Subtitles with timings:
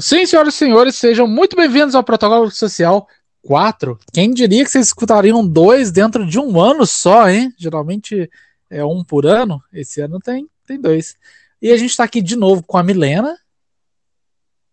[0.00, 3.06] Sim, senhoras e senhores, sejam muito bem-vindos ao Protocolo Social
[3.42, 3.98] 4.
[4.14, 7.52] Quem diria que vocês escutariam dois dentro de um ano só, hein?
[7.58, 8.30] Geralmente
[8.70, 9.62] é um por ano.
[9.70, 11.18] Esse ano tem, tem dois.
[11.60, 13.36] E a gente tá aqui de novo com a Milena.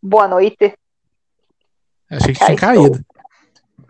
[0.02, 0.74] Boa noite.
[2.09, 3.03] Achei que tinha caído.
[3.79, 3.83] O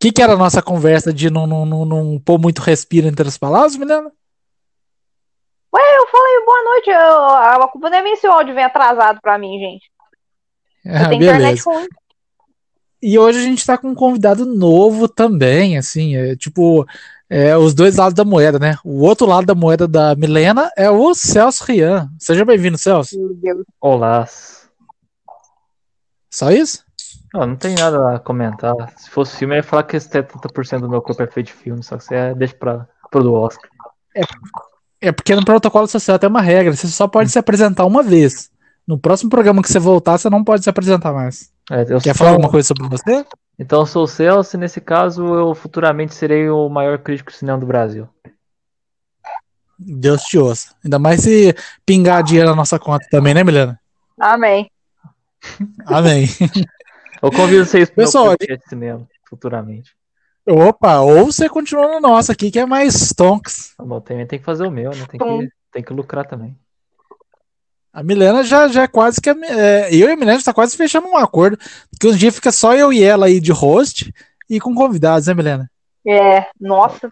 [0.00, 3.28] que, que era a nossa conversa de não, não, não, não pôr muito respiro entre
[3.28, 4.10] as palavras, Milena?
[5.74, 6.90] Ué, eu falei boa noite.
[6.90, 9.93] Eu, a culpa não é minha se o áudio vem atrasado pra mim, gente.
[10.86, 11.86] Ah, internet ruim.
[13.02, 16.86] E hoje a gente tá com um convidado novo também, assim, é, tipo,
[17.28, 18.78] é, os dois lados da moeda, né?
[18.82, 22.08] O outro lado da moeda da Milena é o Celso Rian.
[22.18, 23.14] Seja bem-vindo, Celso.
[23.80, 24.26] Olá.
[26.30, 26.82] Só isso?
[27.34, 28.74] Não, não tem nada a comentar.
[28.96, 31.82] Se fosse filme, eu ia falar que 70% do meu corpo é feito de filme,
[31.82, 33.68] só que você é, deixa pra, pro Oscar.
[34.16, 34.22] É,
[35.08, 38.50] é porque no protocolo social tem uma regra, você só pode se apresentar uma vez.
[38.86, 41.50] No próximo programa que você voltar, você não pode se apresentar mais.
[41.70, 42.14] É, Quer sou...
[42.14, 43.24] falar alguma coisa sobre você?
[43.58, 47.38] Então eu sou o Celso e nesse caso eu futuramente serei o maior crítico de
[47.38, 48.08] cinema do Brasil.
[49.78, 50.74] Deus te ouça.
[50.84, 53.80] Ainda mais se pingar dinheiro na nossa conta também, né, Milena?
[54.18, 54.70] Amém.
[55.86, 56.26] Amém.
[57.22, 59.96] Eu convido vocês para Pessoal, de cinema futuramente.
[60.46, 63.74] Opa, ou você continua no nosso aqui, que é mais tonks.
[63.76, 65.06] Tá bom, tem, tem que fazer o meu, né?
[65.08, 66.56] Tem que, tem que lucrar também.
[67.94, 69.30] A Milena já, já é quase que.
[69.30, 71.56] A, é, eu e a Milena já tá quase fechando um acordo.
[72.00, 74.12] Que um dia fica só eu e ela aí de host
[74.50, 75.70] e com convidados, né, Milena?
[76.04, 77.08] É, nossa.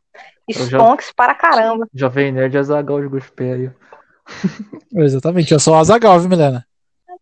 [0.50, 1.86] Stonks já, para caramba.
[1.94, 3.70] Jovem Nerd Azagal de Guspé aí.
[4.92, 6.66] Exatamente, eu sou o Azagal, viu, Milena?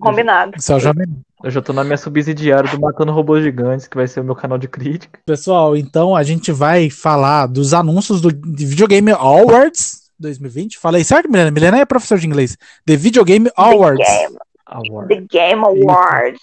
[0.00, 0.52] Combinado.
[0.58, 1.06] Você é o Jovem
[1.42, 4.34] eu já tô na minha subsidiária do Matando Robôs Gigantes, que vai ser o meu
[4.34, 5.18] canal de crítica.
[5.24, 10.78] Pessoal, então a gente vai falar dos anúncios do Videogame Awards 2020.
[10.78, 11.50] Falei certo, Milena?
[11.50, 12.56] Milena é professor de inglês.
[12.86, 14.06] The Video Game Awards.
[14.06, 15.08] The Game, Award.
[15.08, 16.40] The Game Awards.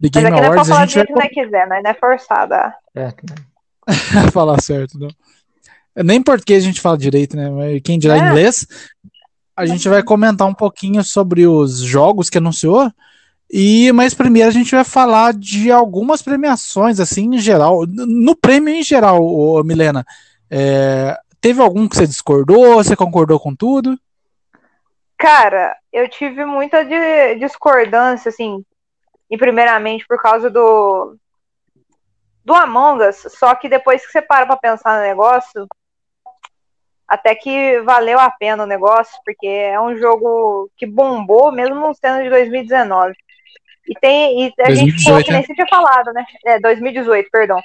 [0.00, 0.70] The Game Mas Awards.
[0.70, 1.28] É a gente vai...
[1.28, 1.80] quiser, né?
[1.82, 2.74] Não é forçada.
[2.94, 3.12] É.
[4.32, 5.08] falar certo, não.
[6.04, 7.80] Nem português a gente fala direito, né?
[7.82, 8.28] Quem dirá é.
[8.28, 8.66] inglês.
[9.56, 12.90] A gente vai comentar um pouquinho sobre os jogos que anunciou.
[13.50, 18.74] E mas primeiro a gente vai falar de algumas premiações assim em geral, no prêmio
[18.74, 20.04] em geral, ô, Milena.
[20.50, 22.76] É, Teve algum que você discordou?
[22.76, 23.98] Você concordou com tudo?
[25.16, 28.64] Cara, eu tive muita de discordância, assim,
[29.30, 31.16] e primeiramente por causa do
[32.44, 35.66] do Among Us, só que depois que você para pra pensar no negócio,
[37.06, 41.92] até que valeu a pena o negócio, porque é um jogo que bombou, mesmo não
[41.92, 43.14] sendo de 2019.
[43.88, 44.46] E tem.
[44.46, 45.46] E a 2018, gente falou que nem né?
[45.46, 46.24] você tinha falado, né?
[46.44, 47.60] É, 2018, perdão.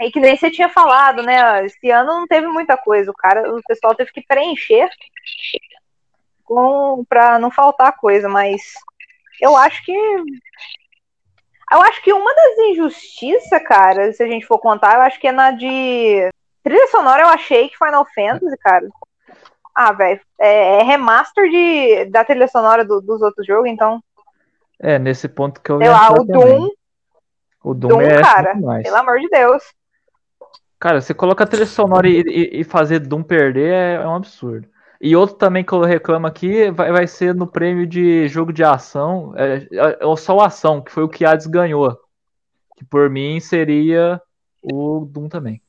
[0.00, 1.64] E que nem você tinha falado, né?
[1.64, 3.10] Esse ano não teve muita coisa.
[3.10, 4.88] O cara, o pessoal teve que preencher
[6.44, 8.62] com para não faltar coisa, mas
[9.40, 9.92] eu acho que
[11.70, 15.28] eu acho que uma das injustiças, cara, se a gente for contar, eu acho que
[15.28, 16.30] é na de
[16.62, 17.22] trilha sonora.
[17.22, 18.88] Eu achei que Final Fantasy, cara.
[19.74, 24.02] Ah, velho, é, é, remaster de, da trilha sonora do, dos outros jogos, então.
[24.80, 25.78] É, nesse ponto que eu.
[25.78, 26.68] Sei lá, o Doom.
[27.62, 29.62] O Doom, Doom é cara, pelo amor de Deus.
[30.78, 34.14] Cara, você coloca a trilha sonora e, e, e fazer Doom perder é, é, um
[34.14, 34.68] absurdo.
[35.00, 38.62] E outro também que eu reclamo aqui vai, vai ser no prêmio de jogo de
[38.62, 41.98] ação, é, é, é só ação, que foi o que Hades ganhou.
[42.76, 44.20] Que por mim seria
[44.62, 45.60] o Doom também.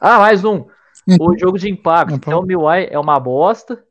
[0.00, 0.66] Ah, mais um.
[1.06, 1.38] O uhum.
[1.38, 2.18] jogo de impacto.
[2.18, 3.82] Tell Me Why é uma bosta.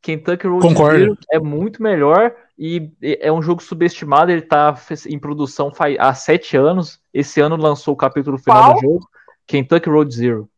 [0.00, 4.30] Kentucky Road Zero é muito melhor e é um jogo subestimado.
[4.30, 4.74] Ele tá
[5.08, 7.00] em produção há sete anos.
[7.12, 8.74] Esse ano lançou o capítulo final Qual?
[8.74, 9.08] do jogo.
[9.46, 10.48] Kentucky Road Zero.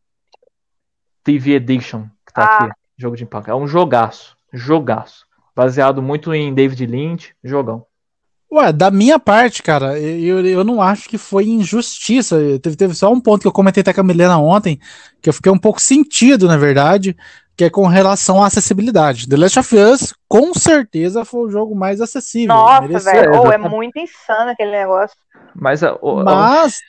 [1.23, 2.65] TV Edition, que tá ah.
[2.65, 2.73] aqui.
[2.97, 3.51] Jogo de impacto.
[3.51, 4.37] É um jogaço.
[4.53, 5.27] Jogaço.
[5.55, 7.35] Baseado muito em David Lynch.
[7.45, 7.85] Jogão.
[8.51, 12.39] Ué, da minha parte, cara, eu, eu não acho que foi injustiça.
[12.63, 14.81] Teve, teve só um ponto que eu comentei até com a Milena ontem,
[15.21, 17.15] que eu fiquei um pouco sentido, na verdade,
[17.55, 19.29] que é com relação à acessibilidade.
[19.29, 22.55] The Last of Us, com certeza, foi o jogo mais acessível.
[22.55, 25.17] Nossa, velho, oh, é muito insano aquele negócio.
[25.55, 26.81] Mas, oh, Mas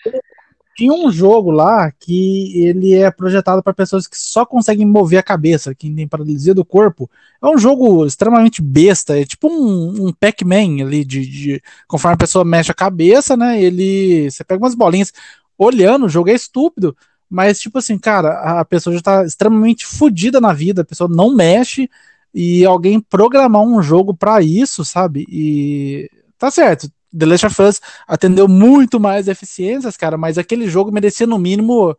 [0.80, 5.24] tinha um jogo lá que ele é projetado para pessoas que só conseguem mover a
[5.24, 7.10] cabeça, que tem paralisia do corpo.
[7.44, 12.18] É um jogo extremamente besta, é tipo um, um Pac-Man ali, de, de, conforme a
[12.18, 13.62] pessoa mexe a cabeça, né?
[13.62, 14.32] Ele.
[14.32, 15.12] Você pega umas bolinhas
[15.58, 16.96] olhando, o jogo é estúpido,
[17.30, 21.36] mas tipo assim, cara, a pessoa já tá extremamente fodida na vida, a pessoa não
[21.36, 21.90] mexe
[22.34, 25.26] e alguém programar um jogo para isso, sabe?
[25.30, 30.92] E tá certo, The Last of Us atendeu muito mais eficiências, cara, mas aquele jogo
[30.92, 31.96] merecia no mínimo,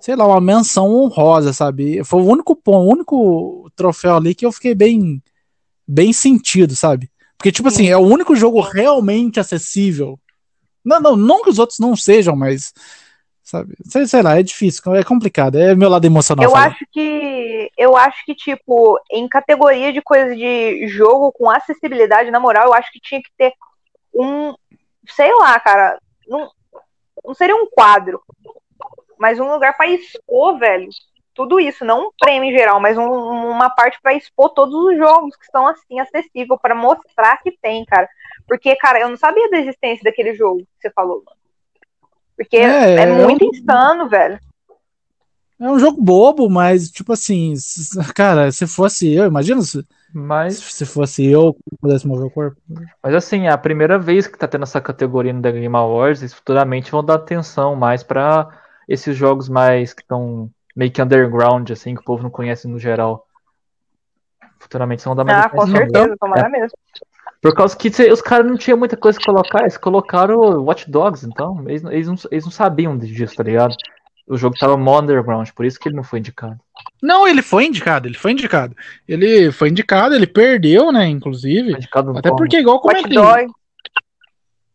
[0.00, 2.02] sei lá, uma menção honrosa, sabe?
[2.04, 5.22] Foi o único ponto, o único troféu ali que eu fiquei bem
[5.88, 7.10] bem sentido, sabe?
[7.38, 10.18] Porque, tipo assim, é o único jogo realmente acessível.
[10.84, 12.74] Não, não, não que os outros não sejam, mas.
[13.42, 13.74] Sabe?
[13.84, 15.56] Sei, sei lá, é difícil, é complicado.
[15.56, 16.44] É meu lado emocional.
[16.44, 16.66] Eu falar.
[16.66, 17.70] acho que.
[17.78, 22.74] Eu acho que, tipo, em categoria de coisa de jogo com acessibilidade, na moral, eu
[22.74, 23.52] acho que tinha que ter
[24.14, 24.54] um.
[25.08, 25.98] Sei lá, cara.
[26.26, 26.50] Não,
[27.24, 28.20] não seria um quadro.
[29.18, 30.88] Mas um lugar pra expor, velho.
[31.34, 33.04] Tudo isso, não um prêmio em geral, mas um-
[33.50, 37.84] uma parte pra expor todos os jogos que estão assim acessível pra mostrar que tem,
[37.84, 38.08] cara.
[38.46, 41.22] Porque, cara, eu não sabia da existência daquele jogo que você falou.
[41.24, 41.36] mano.
[42.36, 44.38] Porque É, é, é muito insano, velho.
[45.60, 47.52] É um jogo bobo, mas, tipo assim,
[48.14, 52.56] cara, se fosse eu, imagina se, Mas, se fosse eu que pudesse mover o corpo.
[53.02, 56.22] mas assim, é a primeira vez que tá tendo essa categoria no The Game Awards,
[56.22, 58.48] eles futuramente vão dar atenção mais pra
[58.88, 62.78] esses jogos mais que estão meio que underground, assim, que o povo não conhece no
[62.78, 63.26] geral.
[64.58, 65.76] Futuramente vão dar mais Ah, com atenção.
[65.78, 66.78] certeza, tomara mesmo.
[67.40, 70.90] Por causa que os caras não tinham muita coisa pra colocar, eles colocaram o Watch
[70.90, 73.76] Dogs, então eles, eles, não, eles não sabiam disso, tá ligado?
[74.28, 76.58] O jogo tava mó underground, por isso que ele não foi indicado.
[77.02, 78.76] Não, ele foi indicado, ele foi indicado.
[79.08, 81.72] Ele foi indicado, ele perdeu, né, inclusive.
[81.72, 81.80] Foi
[82.18, 82.36] Até como?
[82.36, 83.14] porque, igual comentei.
[83.14, 83.52] Dogs.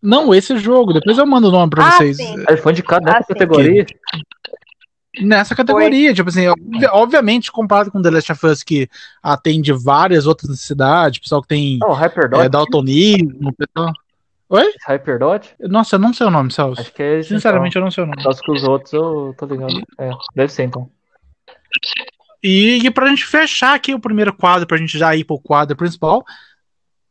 [0.02, 2.18] Não, esse jogo, depois eu mando o nome pra Ah, vocês.
[2.18, 2.36] sim.
[2.48, 3.34] Ele foi indicado nessa Ah, sim.
[3.34, 3.86] categoria.
[5.22, 8.90] Nessa categoria, tipo assim, obvi- obviamente, comparado com The Last of Us, que
[9.22, 11.96] atende várias outras necessidades, pessoal que tem Oh,
[12.42, 13.94] é, daltonismo, pessoal.
[14.50, 14.74] Oi?
[14.88, 15.56] Hyperdot?
[15.62, 16.82] Nossa, eu não sei o nome, Celso.
[16.82, 17.30] Acho que é esse.
[17.30, 18.18] Sinceramente, eu não sei o nome.
[18.20, 18.32] Então.
[18.32, 19.74] Só que os outros eu tô ligado.
[20.00, 20.90] É, deve ser então.
[22.44, 25.76] E, e pra gente fechar aqui o primeiro quadro, pra gente já ir pro quadro
[25.76, 26.24] principal,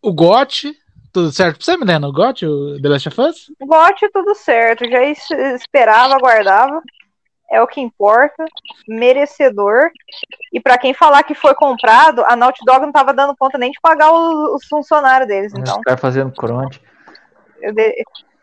[0.03, 0.73] o GOT,
[1.13, 2.07] tudo certo pra você, Milena?
[2.07, 3.37] O GOT, o The Last of Us?
[3.61, 6.81] Gote tudo certo, já es- esperava, aguardava.
[7.51, 8.45] É o que importa,
[8.89, 9.91] merecedor.
[10.53, 13.71] E pra quem falar que foi comprado, a Naughty Dog não tava dando conta nem
[13.71, 15.53] de pagar os, os funcionários deles.
[15.55, 16.81] Então, Os caras fazendo crunch.
[17.63, 17.75] Eu,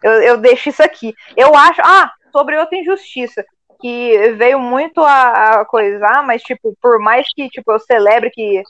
[0.03, 1.13] eu, eu deixo isso aqui.
[1.35, 1.81] Eu acho.
[1.83, 3.43] Ah, sobre outra injustiça.
[3.81, 8.61] Que veio muito a, a coisar, mas, tipo, por mais que tipo, eu celebre que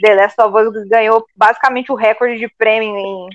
[0.00, 3.28] The Last of Us ganhou basicamente o recorde de prêmio em-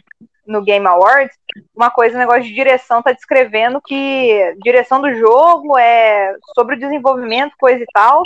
[0.48, 1.38] no Game Awards,
[1.76, 6.80] uma coisa, o negócio de direção tá descrevendo que direção do jogo é sobre o
[6.80, 8.24] desenvolvimento, coisa e tal,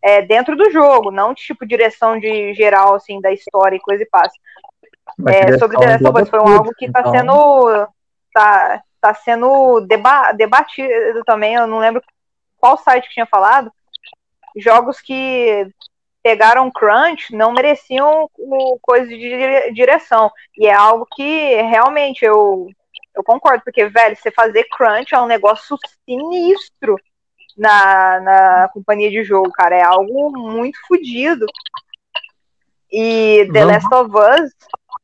[0.00, 4.08] é dentro do jogo, não tipo direção de geral, assim, da história e coisa e
[4.08, 4.34] passa.
[5.28, 7.88] É, sobre The Last of Us foi um algo que tá então- sendo
[8.32, 12.02] tá, tá sendo deba debatido também, eu não lembro
[12.58, 13.70] qual site que tinha falado.
[14.56, 15.66] Jogos que
[16.22, 18.28] pegaram crunch não mereciam
[18.80, 20.30] coisa de dire- direção.
[20.56, 22.68] E é algo que realmente eu
[23.14, 25.76] eu concordo, porque velho, você fazer crunch é um negócio
[26.08, 26.96] sinistro
[27.58, 31.44] na, na companhia de jogo, cara, é algo muito fodido.
[32.90, 34.52] E The Vamos- Last of Us,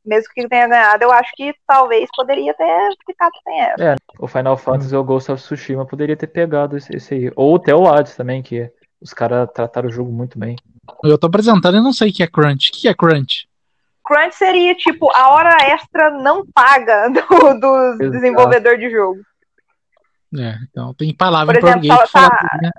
[0.05, 3.83] mesmo que tenha ganhado, eu acho que talvez poderia ter ficado sem essa.
[3.83, 7.31] É, o Final Fantasy ou Ghost of Tsushima poderia ter pegado esse, esse aí.
[7.35, 10.55] Ou até o Hades também, que os caras trataram o jogo muito bem.
[11.03, 12.69] Eu tô apresentando e não sei o que é crunch.
[12.69, 13.47] O que é crunch?
[14.03, 17.09] Crunch seria tipo a hora extra não paga
[17.59, 19.19] do, do desenvolvedor de jogo.
[20.37, 22.71] É, então tem palavra Por em exemplo, português pra tá- falar, né?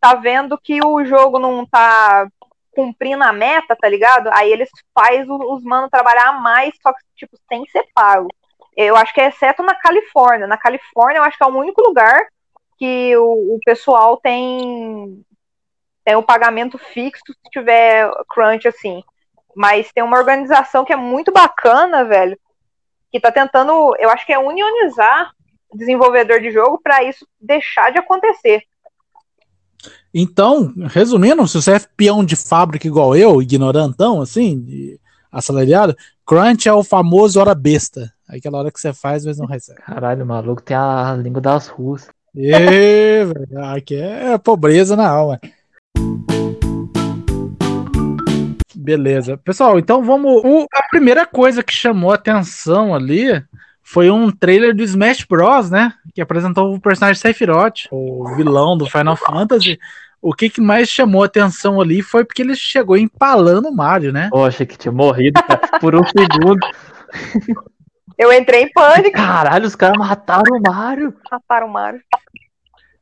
[0.00, 2.26] Tá vendo que o jogo não tá
[2.72, 4.30] cumprindo a meta, tá ligado?
[4.32, 8.28] Aí eles fazem o- os manos trabalhar mais, só que, tipo, sem ser pago.
[8.76, 10.46] Eu acho que é exceto na Califórnia.
[10.46, 12.26] Na Califórnia, eu acho que é o único lugar
[12.78, 15.22] que o, o pessoal tem,
[16.04, 19.02] tem o pagamento fixo se tiver crunch, assim.
[19.54, 22.38] Mas tem uma organização que é muito bacana, velho,
[23.10, 25.32] que tá tentando, eu acho que é unionizar
[25.74, 28.62] desenvolvedor de jogo pra isso deixar de acontecer.
[30.12, 34.96] Então, resumindo, se você é peão de fábrica igual eu, ignorantão, assim,
[35.30, 38.12] assalariado, crunch é o famoso hora besta.
[38.28, 39.80] Aquela hora que você faz, mas não recebe.
[39.82, 42.08] Caralho, o maluco tem a língua das ruas.
[42.34, 45.40] Velho, aqui é pobreza na alma.
[48.74, 49.36] Beleza.
[49.36, 50.42] Pessoal, então vamos.
[50.44, 53.42] o- a primeira coisa que chamou a atenção ali
[53.92, 55.92] foi um trailer do Smash Bros, né?
[56.14, 59.78] Que apresentou o personagem Sephiroth, o vilão do Final Fantasy.
[60.22, 64.12] O que, que mais chamou a atenção ali foi porque ele chegou empalando o Mario,
[64.12, 64.28] né?
[64.30, 66.60] Pô, achei que tinha morrido cara, por um segundo.
[68.18, 71.14] Eu entrei em pânico, Caralho, os caras mataram o Mario.
[71.30, 72.00] mataram o Mario.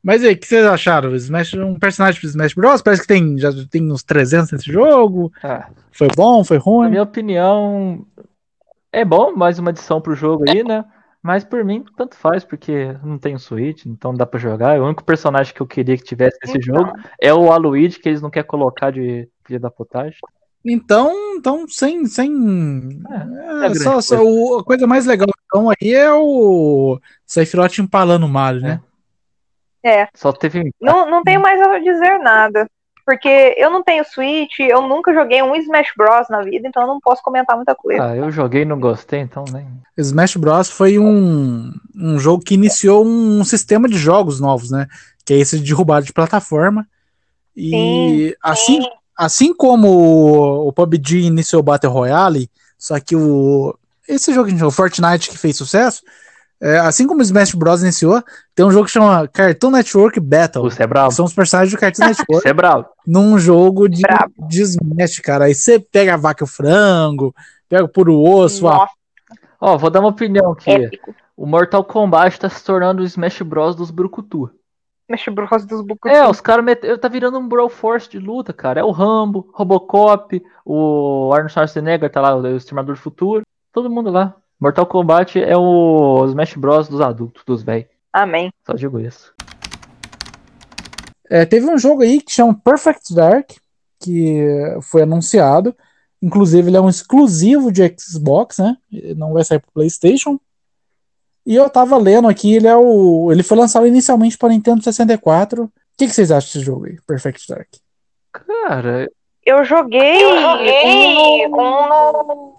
[0.02, 1.14] Mas e aí, o que vocês acharam?
[1.16, 2.80] Smash, um personagem do Smash Bros?
[2.80, 5.30] Parece que tem, já tem uns 300 nesse jogo.
[5.42, 6.90] Ah, Foi bom, foi na ruim?
[6.90, 8.06] minha opinião,
[8.92, 10.84] é bom mais uma adição pro jogo aí, né?
[11.22, 14.80] Mas por mim, tanto faz, porque não tem Switch, então dá pra jogar.
[14.80, 18.08] O único personagem que eu queria que tivesse nesse Então, jogo é o Aluigi, que
[18.08, 20.18] eles não querem colocar de filha da potagem.
[20.64, 22.06] Então, então sem.
[22.06, 27.00] sem É, é, é só, só o- a coisa mais legal então aí é o
[27.26, 28.80] Sephiroth empalando o Mario, né?
[29.82, 30.08] É.
[30.14, 30.70] Só teve.
[30.80, 32.68] Não, não tenho mais a dizer nada.
[33.08, 36.86] Porque eu não tenho Switch, eu nunca joguei um Smash Bros na vida, então eu
[36.86, 38.04] não posso comentar muita coisa.
[38.04, 39.66] Ah, eu joguei e não gostei, então nem.
[39.96, 40.68] Smash Bros.
[40.68, 44.86] foi um, um jogo que iniciou um sistema de jogos novos, né?
[45.24, 46.86] Que é esse de derrubada de plataforma.
[47.56, 48.80] E Sim, assim,
[49.16, 53.74] assim como o, PUBG iniciou o Battle Royale, só que o
[54.06, 56.02] esse jogo, o Fortnite que fez sucesso,
[56.60, 57.82] é, assim como o Smash Bros.
[57.82, 58.22] iniciou,
[58.54, 60.64] tem um jogo que chama Cartoon Network Battle.
[60.70, 61.12] Você é bravo.
[61.12, 62.86] São os personagens do Cartoon Network Você é bravo.
[63.06, 64.32] num jogo de, Brabo.
[64.48, 65.44] de Smash, cara.
[65.44, 67.34] Aí você pega a vaca e o frango,
[67.68, 68.66] pega o puro osso,
[69.60, 70.70] Ó, vou dar uma opinião aqui.
[70.70, 71.14] épico.
[71.36, 74.50] O Mortal Kombat tá se tornando o Smash Bros dos Brucutu.
[75.08, 76.08] Smash Bros dos Bukutu.
[76.08, 76.80] É, os caras met...
[76.98, 78.80] tá virando um Brawl Force de luta, cara.
[78.80, 83.42] É o Rambo, Robocop, o Arnold Schwarzenegger tá lá, o Exterminador do Futuro.
[83.72, 84.34] Todo mundo lá.
[84.60, 87.88] Mortal Kombat é o Smash Bros dos adultos, dos velhos.
[88.12, 88.50] Amém.
[88.66, 89.32] Só digo isso.
[91.30, 93.50] É, teve um jogo aí que chama Perfect Dark,
[94.00, 94.44] que
[94.82, 95.76] foi anunciado.
[96.20, 98.76] Inclusive, ele é um exclusivo de Xbox, né?
[99.16, 100.40] Não vai sair pro PlayStation.
[101.46, 103.30] E eu tava lendo aqui, ele é o.
[103.30, 105.64] Ele foi lançado inicialmente para Nintendo 64.
[105.64, 107.68] O que, que vocês acham desse jogo aí, Perfect Dark?
[108.32, 109.08] Cara,
[109.46, 112.57] Eu joguei, um no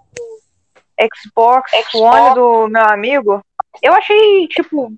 [1.00, 3.42] Xbox, One do meu amigo.
[3.82, 4.92] Eu achei, tipo,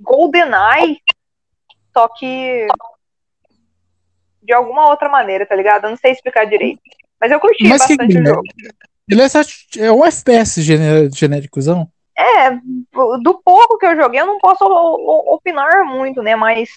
[0.00, 1.00] GoldenEye,
[1.92, 2.66] só que
[4.42, 5.84] de alguma outra maneira, tá ligado?
[5.84, 6.80] Eu não sei explicar direito.
[7.20, 8.26] Mas eu curti Mas que bastante que o é?
[8.26, 8.42] jogo.
[9.08, 11.88] Ele é, é um FPS gené- genéricozão.
[12.16, 12.50] É,
[13.22, 16.36] do pouco que eu joguei, eu não posso opinar muito, né?
[16.36, 16.68] Mas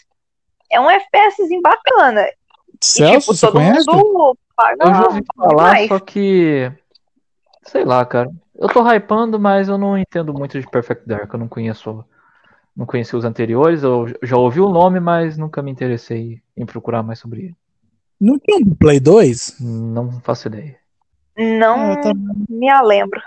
[0.71, 2.25] é um FPSzinho bacana.
[2.27, 2.33] E,
[2.81, 3.89] Celso, tipo, você todo conhece?
[3.89, 5.87] mundo paga eu já ouvi falar, demais.
[5.89, 6.71] só que.
[7.63, 8.29] Sei lá, cara.
[8.61, 11.33] Eu tô hypando, mas eu não entendo muito de Perfect Dark.
[11.33, 12.05] Eu não conheço.
[12.77, 13.81] Não conheci os anteriores.
[13.81, 17.55] Eu já ouvi o nome, mas nunca me interessei em procurar mais sobre ele.
[18.19, 19.55] Não tinha um Play 2?
[19.59, 20.77] Não faço ideia.
[21.35, 22.35] Não É, eu também.
[22.47, 23.19] me lembro.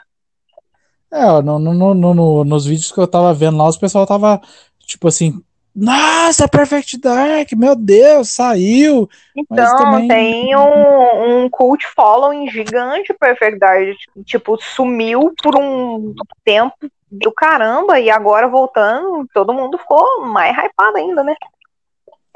[1.12, 4.40] É, no, no- no- nos vídeos que eu tava vendo lá, os pessoal tava
[4.86, 5.42] tipo assim:
[5.74, 9.08] Nossa, Perfect Dark, meu Deus, saiu.
[9.36, 13.96] Então, também- tem um, um cult following gigante Perfect Dark.
[14.24, 16.14] Tipo, sumiu por um
[16.44, 16.76] tempo
[17.10, 21.34] do caramba e agora voltando, todo mundo ficou mais hypado ainda, né?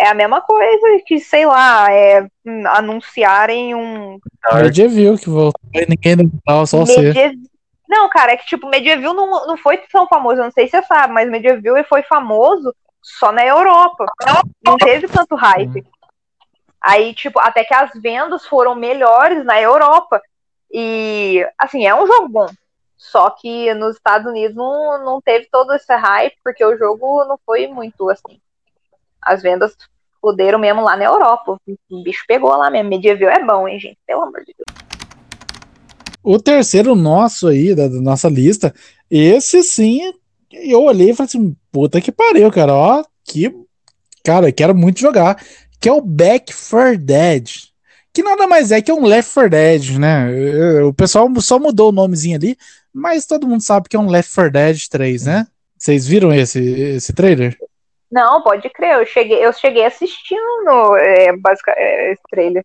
[0.00, 4.18] É a mesma coisa que, sei lá, é, hum, anunciarem um
[4.54, 5.60] Medieval que voltou.
[5.74, 6.16] e Ninguém
[6.46, 7.32] não só você.
[7.88, 10.72] Não, cara, é que tipo, Medieval não, não foi tão famoso, eu não sei se
[10.72, 14.06] você sabe, mas Medieval foi famoso só na Europa.
[14.64, 15.84] Não teve tanto hype.
[16.80, 20.20] Aí, tipo, até que as vendas foram melhores na Europa.
[20.70, 22.46] E, assim, é um jogo bom.
[22.96, 27.38] Só que nos Estados Unidos não, não teve todo esse hype, porque o jogo não
[27.46, 28.40] foi muito assim.
[29.22, 29.76] As vendas
[30.20, 31.56] poderam mesmo lá na Europa.
[31.90, 32.90] O bicho pegou lá mesmo.
[32.90, 33.98] Medieval é bom, hein, gente?
[34.06, 34.88] Pelo amor de Deus.
[36.22, 38.74] O terceiro nosso aí, da, da nossa lista,
[39.10, 40.12] esse sim,
[40.52, 42.74] eu olhei e falei assim: Puta que pariu, cara.
[42.74, 43.54] Ó, que.
[44.24, 45.42] Cara, eu quero muito jogar.
[45.80, 47.48] Que é o Back 4 Dead.
[48.12, 50.82] Que nada mais é que um Left 4 Dead, né?
[50.82, 52.56] O pessoal só mudou o nomezinho ali,
[52.92, 55.46] mas todo mundo sabe que é um Left 4 Dead 3, né?
[55.78, 57.56] Vocês viram esse, esse trailer?
[58.10, 58.94] Não, pode crer.
[58.96, 62.64] Eu cheguei, eu cheguei assistindo é, basica- é, esse trailer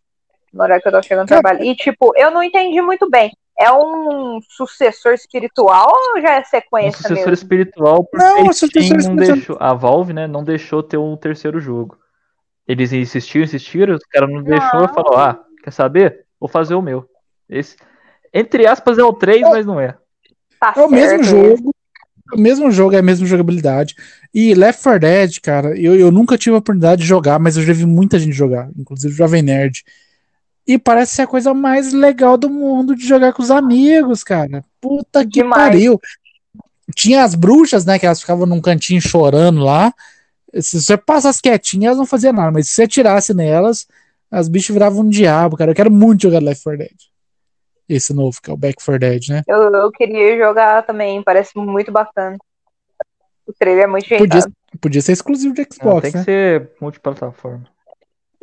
[0.54, 1.66] na hora que eu tava chegando no Cara, trabalho.
[1.66, 3.32] E, tipo, eu não entendi muito bem.
[3.60, 7.34] É um sucessor espiritual ou já é Um sequência sucessor mesmo?
[7.34, 11.16] espiritual, porque Não, a o sucessor não deixou, a Valve, né, não deixou ter um
[11.16, 11.98] terceiro jogo.
[12.68, 16.26] Eles insistiram, insistiram, os caras não deixou e falou: "Ah, quer saber?
[16.40, 17.08] Vou fazer o meu".
[17.50, 17.76] Esse
[18.34, 19.96] entre aspas é o 3, mas não é.
[20.60, 21.72] Tá É o mesmo jogo.
[22.32, 23.96] É o mesmo jogo, é a mesma jogabilidade.
[24.34, 27.64] E Left 4 Dead, cara, eu, eu nunca tive a oportunidade de jogar, mas eu
[27.64, 29.84] já vi muita gente jogar, inclusive o Jovem Nerd.
[30.66, 34.64] E parece ser a coisa mais legal do mundo de jogar com os amigos, cara.
[34.80, 35.64] Puta que Demais.
[35.64, 36.00] pariu.
[36.96, 39.94] Tinha as bruxas, né, que elas ficavam num cantinho chorando lá.
[40.60, 43.88] Se você passasse quietinho, elas não faziam nada, mas se você atirasse nelas,
[44.32, 45.72] as bichas viravam um diabo, cara.
[45.72, 46.96] Eu quero muito jogar Left 4 Dead.
[47.90, 49.44] Esse novo, que é o Back 4 Dead, né?
[49.48, 52.38] Eu, eu queria jogar também, parece muito bacana.
[53.46, 54.42] O trailer é muito Podia,
[54.80, 56.24] podia ser exclusivo de Não, Xbox, tem que né?
[56.24, 57.68] ser multiplataforma.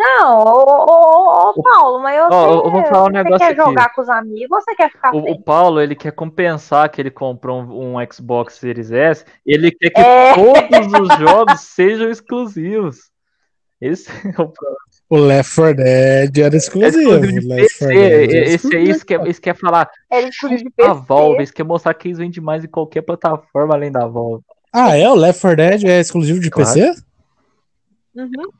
[0.02, 3.46] Não, ô, ô, ô, Paulo, mas Ó, você, eu vou falar um você negócio quer
[3.52, 3.56] aqui.
[3.56, 5.32] jogar com os amigos ou você quer ficar O, sem?
[5.32, 9.90] o Paulo, ele quer compensar que ele comprou um, um Xbox Series S, ele quer
[9.90, 10.34] que É.
[10.34, 13.10] todos os jogos sejam exclusivos.
[13.78, 14.76] Esse é o problema.
[15.10, 16.98] O Left 4 Dead era É exclusivo.
[17.14, 17.94] exclusivo de Left 4 PC.
[17.94, 18.90] Dead era Esse aí exclusivo.
[18.90, 20.90] isso quer, isso quer falar Era exclusivo de PC.
[20.90, 24.42] a Valve, isso quer mostrar que eles vendem mais em qualquer plataforma além da Valve.
[24.72, 25.06] Ah, é?
[25.10, 26.72] O Left 4 Dead é exclusivo de Claro.
[26.72, 26.94] PC?
[28.14, 28.50] Uhum.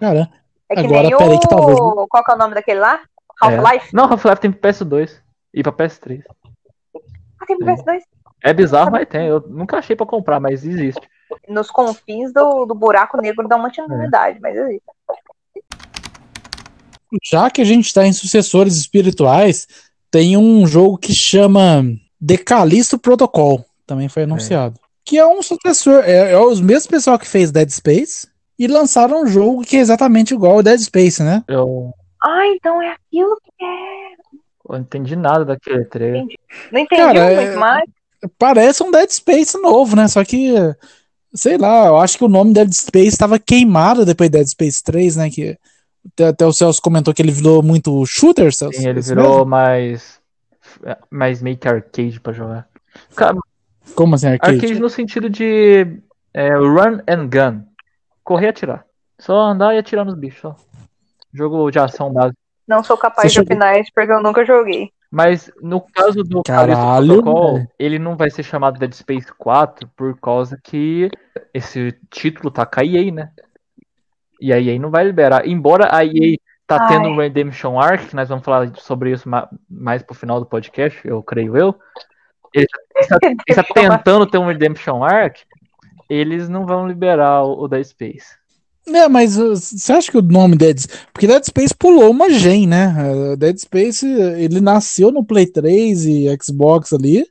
[0.00, 0.28] Cara,
[0.72, 1.40] É que Agora, nem peraí o...
[1.40, 3.00] que talvez- Qual que é o nome daquele lá?
[3.40, 3.94] Half-Life?
[3.94, 5.20] Não, Half-Life tem pro PS2
[5.52, 6.22] e pra PS3.
[7.40, 7.82] Ah, tem pro Sim.
[7.82, 7.98] PS2.
[8.42, 9.26] É bizarro, mas tem.
[9.26, 11.06] Eu nunca achei pra comprar, mas existe.
[11.46, 14.82] Nos confins do, do buraco negro da continuidade, mas existe.
[17.30, 19.66] já que a gente está em sucessores espirituais,
[20.10, 21.84] tem um jogo que chama
[22.26, 24.80] The Callisto Protocol, também foi anunciado.
[25.04, 28.28] Que é um sucessor, é, é os mesmos pessoal que fez Dead Space
[28.58, 31.42] e lançaram um jogo que é exatamente igual ao Dead Space, né?
[31.48, 31.92] Eu,
[32.22, 34.12] Ah, então é aquilo que é.
[34.68, 36.24] eu não entendi nada daquele trailer.
[36.70, 37.84] Não entendi Cara, é- muito mais.
[38.38, 40.06] Parece um Dead Space novo, né?
[40.06, 40.52] Só que,
[41.34, 44.80] sei lá, eu acho que o nome Dead Space estava queimado depois de Dead Space
[44.84, 45.28] 3, né?
[45.28, 45.58] Que
[46.12, 48.78] até, até o Celso comentou que ele virou muito shooter, Celso.
[48.80, 49.46] Sim, ele Isso virou mesmo?
[49.46, 50.20] mais.
[51.10, 52.68] Mais meio que arcade pra jogar.
[53.16, 53.36] Cara,
[53.96, 54.54] Como assim, arcade?
[54.56, 55.86] arcade no sentido de
[56.32, 57.62] é, run and gun.
[58.24, 58.84] Correr e atirar.
[59.18, 60.40] Só andar e atirar nos bichos.
[60.40, 60.56] Só.
[61.32, 62.36] Jogo de ação básico.
[62.66, 64.90] Não sou capaz Você de opinar isso porque eu nunca joguei.
[65.10, 67.68] Mas no caso do Caralho, Protocol, velho.
[67.78, 71.10] ele não vai ser chamado Dead Space 4 por causa que
[71.52, 73.30] esse título tá com a EA, né?
[74.40, 75.46] E a EA não vai liberar.
[75.46, 76.88] Embora a EA tá Ai.
[76.88, 80.46] tendo um Redemption Arc, que nós vamos falar sobre isso ma- mais pro final do
[80.46, 81.74] podcast, eu creio eu.
[82.54, 82.66] Ele
[83.08, 85.40] tá, ele tá tentando ter um Redemption Arc,
[86.08, 88.42] eles não vão liberar o, o Dead Space.
[88.86, 90.76] É, mas uh, você acha que o nome Dead
[91.12, 92.94] Porque Dead Space pulou uma gen, né?
[93.32, 97.26] Uh, Dead Space, uh, ele nasceu no Play 3 e Xbox ali.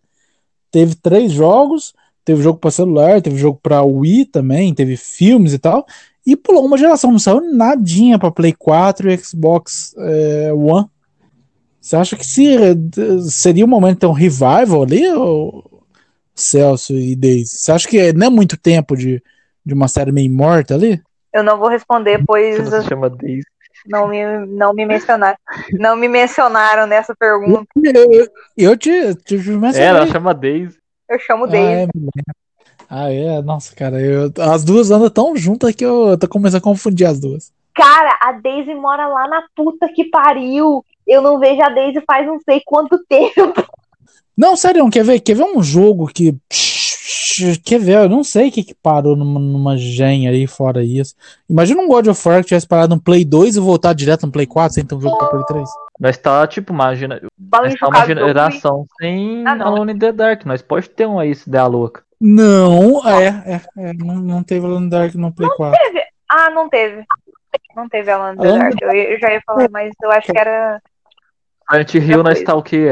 [0.72, 1.94] Teve três jogos.
[2.24, 5.86] Teve jogo pra celular, teve jogo pra Wii também, teve filmes e tal.
[6.26, 10.88] E pulou uma geração, não saiu nadinha pra Play 4 e Xbox eh, One.
[11.80, 12.56] Você acha que se,
[13.28, 15.64] seria o momento de ter um revival ali, ou
[16.42, 17.58] Celso e Daisy?
[17.58, 19.22] Você acha que não é muito tempo de,
[19.66, 21.02] de uma série meio morta ali?
[21.34, 23.44] Eu não vou responder, pois Você se chama Daisy.
[23.88, 25.38] não me, não me mencionaram.
[25.74, 27.66] Não me mencionaram nessa pergunta.
[27.84, 29.82] Eu, eu te, te mencionei.
[29.82, 30.78] É, ela chama Daisy.
[31.10, 31.72] Eu chamo ah, Daisy.
[31.72, 32.36] é, mulher.
[32.90, 36.64] ah, é, nossa, cara, eu- as duas andam tão juntas que eu tô começando a
[36.64, 37.52] confundir as duas.
[37.74, 40.84] Cara, a Daisy mora lá na puta que pariu.
[41.08, 43.64] Eu não vejo a Daisy faz não sei quanto tempo.
[44.38, 45.20] Não, sério, quer ver?
[45.20, 46.36] Quer ver um jogo que.
[47.64, 47.98] Quer ver?
[47.98, 51.16] Eu não sei o que, que parou numa, numa gen aí fora isso.
[51.50, 54.32] Imagina um God of War que tivesse parado no Play 2 e voltar direto no
[54.32, 55.70] Play 4 sem ter um jogo pra Play 3.
[56.00, 59.68] Nós tá, tipo, imagina, nós tá uma geração sem Ah, não.
[59.68, 60.46] Alone in the Dark.
[60.46, 62.04] Nós pode ter um aí, se der a louca.
[62.20, 65.80] Não, é, é, é, não, não teve Alone in the Dark no Play 4.
[66.30, 67.04] Ah, não teve.
[67.76, 68.82] Não teve Alan the Alan Dark.
[68.82, 70.82] Eu, eu já ia falar, mas eu acho que era.
[71.70, 72.46] Silent Hill, nós coisa.
[72.46, 72.88] tá o quê?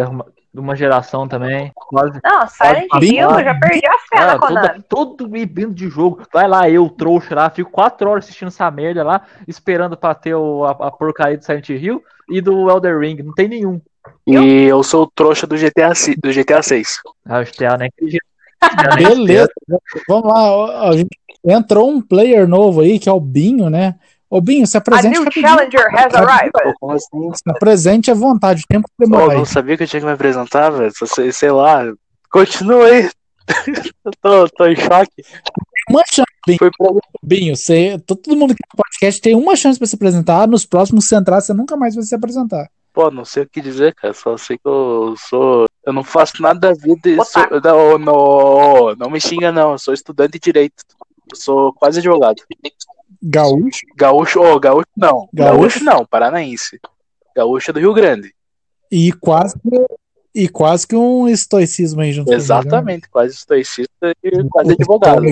[0.59, 1.71] Uma, uma geração também.
[1.75, 2.19] Quase.
[2.23, 4.83] Não, Silent Pode Hill, eu já perdi a fé na Konami.
[4.87, 6.23] todo, bebendo de jogo.
[6.33, 10.35] Vai lá, eu, trouxa lá, fico quatro horas assistindo essa merda lá, esperando pra ter
[10.35, 13.23] o, a, a porcaria do Silent Hill e do Elder Ring.
[13.23, 13.81] Não tem nenhum.
[14.25, 15.91] E eu sou o trouxa do GTA,
[16.21, 17.01] do GTA 6.
[17.25, 17.89] Ah, o GTA, né?
[18.97, 19.51] Beleza,
[20.07, 20.51] vamos lá.
[20.51, 20.91] ó,
[21.43, 23.95] entrou um player novo aí, que é o Binho, né?
[24.29, 25.47] Ô Binho, se A apresente new rapidinho.
[25.47, 26.51] challenger has arrived.
[26.79, 27.33] Como assim?
[27.33, 29.35] Se apresente à vontade, o tempo que Pô, demorar.
[29.35, 30.91] não sabia que eu tinha que me apresentar, velho.
[31.07, 31.83] Sei, sei lá.
[32.31, 33.09] Continua aí.
[34.05, 35.23] eu tô, tô em choque.
[35.89, 36.59] Uma chance, Binho.
[36.59, 36.69] Foi.
[37.23, 40.47] Binho você, todo mundo que no podcast tem uma chance pra se apresentar.
[40.47, 42.69] Nos próximos você entrar, você nunca mais vai se apresentar.
[42.93, 44.13] Pô, não sei o que dizer, cara.
[44.13, 45.65] Só sei que eu sou.
[45.83, 47.43] Eu não faço nada da vida e sou.
[47.63, 49.71] Não, não, não me xinga, não.
[49.71, 50.83] Eu sou estudante de direito.
[51.31, 52.43] Eu sou quase advogado.
[53.21, 53.79] Gaúcho.
[53.97, 55.27] Gaúcho, ô, gaúcho não.
[55.33, 55.59] Gaúcho?
[55.59, 56.79] Gaúcho não, paranaense.
[57.35, 58.33] Gaúcho é do Rio Grande.
[58.91, 59.55] E quase,
[60.33, 62.37] e quase que um estoicismo aí junto com né?
[62.37, 65.23] Exatamente, quase estoicista e quase advogado.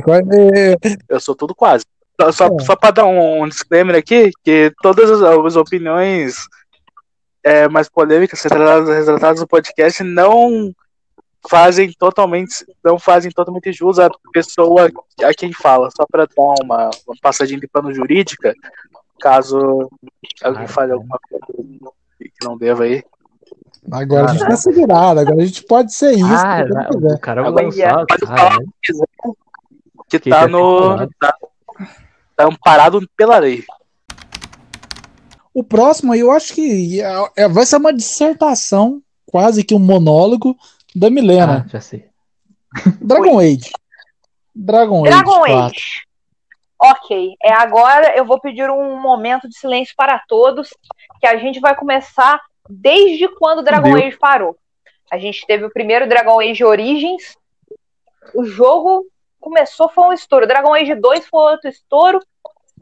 [1.10, 1.86] Eu sou tudo quase.
[2.34, 2.60] Só, É.
[2.64, 6.36] só pra dar um, disclaimer aqui, que todas as, as opiniões
[7.44, 10.74] é, mais polêmicas retratadas, retratadas no podcast não
[11.50, 14.90] fazem totalmente não fazem totalmente jus à pessoa
[15.24, 15.90] a quem fala.
[15.96, 18.54] Só pra dar uma, uma passadinha de pano jurídica,
[19.20, 19.58] caso
[20.42, 20.94] alguém Claro, fale né?
[20.94, 21.46] alguma coisa
[22.20, 23.04] que não deva aí.
[23.90, 26.26] Agora a gente tá segurado, agora a gente pode ser isso.
[26.26, 28.06] Ah, né, o cara lançou.
[28.06, 28.68] pode caralho.
[28.82, 28.94] Que
[30.20, 30.98] Que tá que é no.
[31.20, 31.34] Tá,
[32.36, 33.64] tá amparado pela lei.
[35.54, 39.80] O próximo aí eu acho que é- é- vai ser uma dissertação, quase que um
[39.80, 40.56] monólogo
[40.98, 41.64] da Milena.
[41.66, 42.10] Ah, já sei.
[43.02, 43.72] Dragon Age.
[44.54, 45.54] Dragon, Dragon Age.
[45.54, 45.66] 4.
[45.66, 46.08] Age.
[46.80, 50.70] Ok, é agora eu vou pedir um momento de silêncio para todos,
[51.20, 54.08] que a gente vai começar desde quando o Dragon Deu.
[54.08, 54.56] Age parou.
[55.12, 57.36] A gente teve o primeiro Dragon Age Origins,
[58.36, 59.06] o jogo
[59.40, 60.46] começou, foi um estouro.
[60.46, 62.20] Dragon Age 2 foi outro estouro,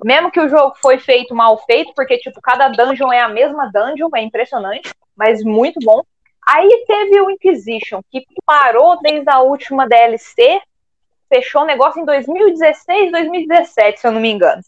[0.03, 3.71] mesmo que o jogo foi feito mal feito, porque, tipo, cada dungeon é a mesma
[3.71, 6.01] dungeon, é impressionante, mas muito bom.
[6.45, 10.61] Aí teve o Inquisition, que parou desde a última DLC,
[11.27, 14.61] fechou o negócio em 2016, 2017, se eu não me engano.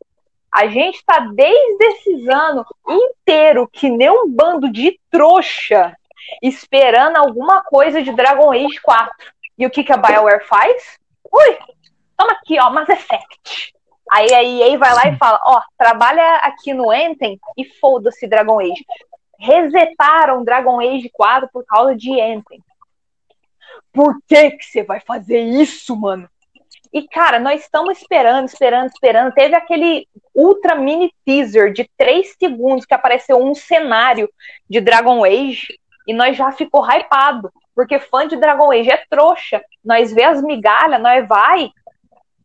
[0.52, 5.96] A gente tá desde esses anos inteiro que nem um bando de trouxa
[6.42, 9.14] esperando alguma coisa de Dragon Age 4.
[9.58, 10.98] E o que, que a BioWare faz?
[11.32, 11.58] Ui,
[12.18, 13.74] toma aqui, ó, Mass Effect.
[14.12, 18.60] Aí a EA vai lá e fala, ó, trabalha aqui no Anthem e foda-se Dragon
[18.60, 18.86] Age.
[19.40, 22.62] Resetaram Dragon Age 4 por causa de Anthem.
[23.92, 26.30] Por que que você vai fazer isso, mano?
[26.94, 29.34] E, cara, nós estamos esperando, esperando, esperando.
[29.34, 34.30] Teve aquele ultra mini teaser de 3 segundos que apareceu um cenário
[34.70, 37.52] de Dragon Age e nós já ficou hypado.
[37.76, 39.62] Porque fã de Dragon Age é trouxa.
[39.84, 41.70] Nós vê as migalhas, nós vai.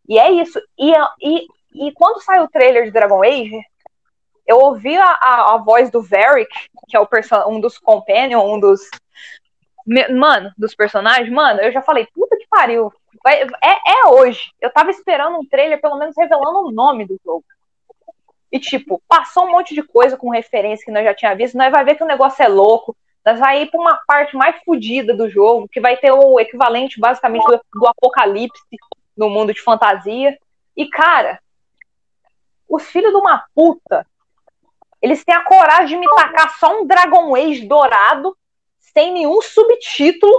[0.09, 0.61] E é isso.
[0.79, 3.59] E, e, e quando sai o trailer de Dragon Age,
[4.47, 6.51] eu ouvi a, a, a voz do Varric,
[6.89, 7.09] que é o
[7.49, 8.81] um dos companion, um dos.
[10.15, 12.93] Mano, dos personagens, mano, eu já falei, puta que pariu.
[13.23, 14.53] Vai- é, é hoje.
[14.61, 17.45] Eu tava esperando um trailer, pelo menos revelando o nome do jogo.
[18.51, 21.57] E, tipo, passou um monte de coisa com referência que nós já tinha visto.
[21.57, 22.95] Nós vai ver que o negócio é louco.
[23.25, 27.01] Nós vai ir pra uma parte mais fodida do jogo, que vai ter o equivalente,
[27.01, 28.63] basicamente, do, do apocalipse
[29.17, 30.37] no mundo de fantasia.
[30.77, 31.41] E, cara,
[32.69, 34.07] os filhos de uma puta,
[35.03, 38.37] eles têm a coragem de me tacar só um Dragon Age dourado,
[38.95, 40.33] sem nenhum subtítulo.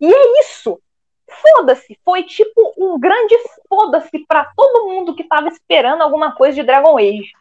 [0.00, 0.78] E é isso.
[1.28, 1.98] Foda-se.
[2.04, 3.36] Foi tipo um grande
[3.68, 7.32] foda-se pra todo mundo que tava esperando alguma coisa de Dragon Age.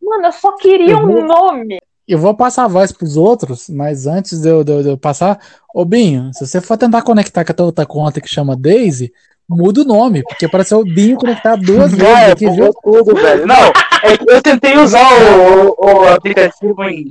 [0.00, 1.78] Mano, eu só queria Eu um vou- nome.
[2.08, 4.98] Eu vou passar a voz pros outros, mas antes de eu, de eu- de eu
[4.98, 5.38] passar,
[5.72, 9.12] ô Binho, se você for tentar conectar com a tua outra conta que chama Daisy,
[9.50, 12.46] muda o nome, porque apareceu o Binho conectado duas vezes é, aqui,
[12.82, 13.46] tudo, velho.
[13.46, 13.72] Não,
[14.04, 17.06] é que eu tentei usar o, o aplicativo em.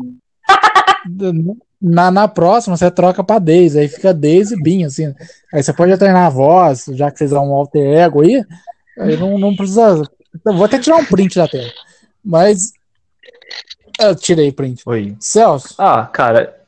[1.81, 5.13] Na, na próxima você troca pra Daisy, aí fica Daisy e Binho, assim.
[5.53, 8.43] Aí você pode treinar a voz, já que vocês dão um alter ego aí,
[8.97, 10.01] aí não, não precisa.
[10.45, 11.71] Vou até tirar um print da tela.
[12.23, 12.73] Mas.
[13.99, 14.81] Eu tirei print.
[14.85, 15.15] Oi.
[15.19, 16.58] Celso, Ah, cara,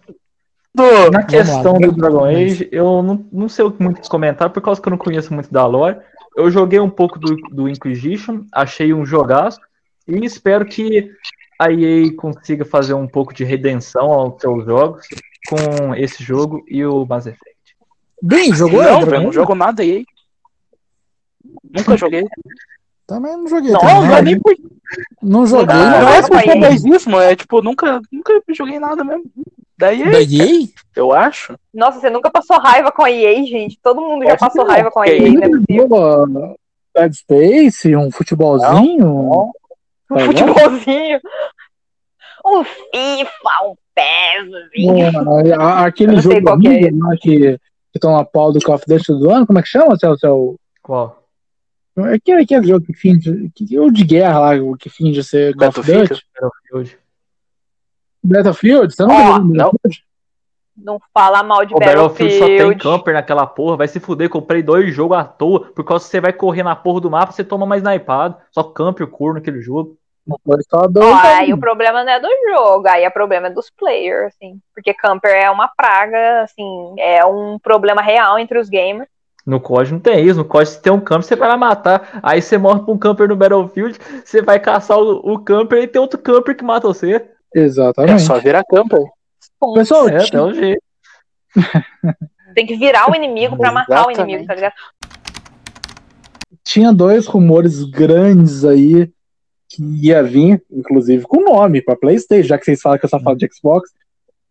[0.74, 1.12] Do...
[1.12, 4.50] na lá, questão do Dragon mas- Age, eu não, não sei muito o que comentar,
[4.50, 5.98] por causa que eu não conheço muito da lore.
[6.36, 9.60] Eu joguei um pouco do, do Inquisition, achei um jogaço,
[10.08, 11.12] e espero que
[11.60, 15.06] a EA consiga fazer um pouco de redenção aos seus jogos
[15.48, 17.76] com esse jogo e o Mass Effect.
[18.22, 18.82] Binho, jogou?
[18.82, 20.06] Não, velho, não jogo nada aí.
[21.64, 22.26] Nunca joguei.
[23.12, 23.72] Também não joguei.
[23.72, 24.56] Não, também, não é nem por,
[25.22, 25.76] não joguei.
[25.76, 26.60] Ah, não mas- é por ser aí.
[26.82, 29.26] mesmo, é tipo, nunca, nunca joguei nada mesmo.
[29.78, 30.68] Daí, Da EA?
[30.96, 31.56] eu acho.
[31.74, 33.80] Nossa, você nunca passou raiva com a EA, gente.
[33.82, 34.72] Todo mundo já Acho passou não.
[34.72, 35.48] raiva com a EA, né?
[35.70, 36.56] Jogou
[36.96, 39.00] Dead Space, um futebolzinho.
[39.00, 39.52] Não.
[40.12, 40.48] Um Tá ligado?
[40.54, 41.20] futebolzinho.
[42.46, 43.76] Um FIFA, um.
[45.24, 47.60] Não, a- aquele não jogo que é lá que,
[47.94, 50.26] que toma pau do Call of Duty do ano, como é que chama, Celso?
[50.26, 51.21] É Qual?
[51.98, 53.50] É aquele, aquele jogo que finge.
[53.54, 56.10] Que, o de guerra lá, o que finge ser Call of Battlefield?
[56.10, 56.26] Duty.
[56.34, 57.00] Battlefield.
[58.24, 58.96] Battlefield?
[58.96, 59.72] Você não jogando não.
[59.72, 60.12] Battlefield?
[60.78, 62.84] Não fala mal de O Battlefield só tem Battlefield.
[62.84, 66.22] camper naquela porra, vai se fuder, comprei dois jogos à toa, por causa que você
[66.22, 69.62] vai correr na porra do mapa, você toma mais snipado, só camper o cor naquele
[69.62, 69.98] jogo.
[70.26, 71.06] Não foi só dois.
[71.06, 71.18] Não.
[71.18, 74.60] aí o problema não é do jogo, aí o problema é dos players, assim.
[74.74, 79.10] Porque camper é uma praga, assim, é um problema real entre os gamers.
[79.46, 82.20] No COD não tem isso, no COD se tem um camper, você vai lá matar,
[82.22, 85.88] aí você morre pra um camper no Battlefield, você vai caçar o, o camper e
[85.88, 87.16] tem outro camper que mata você.
[87.56, 88.22] É Exatamente.
[88.22, 89.04] só virar camper.
[89.76, 90.82] Pessoal, É, é o jeito.
[92.54, 94.74] Tem que virar o inimigo pra matar o inimigo, tá ligado?
[96.64, 99.12] tinha dois rumores grandes aí
[99.70, 103.20] que ia vir, inclusive com nome para PlayStation, já que vocês falam que eu só
[103.20, 103.90] falo de Xbox.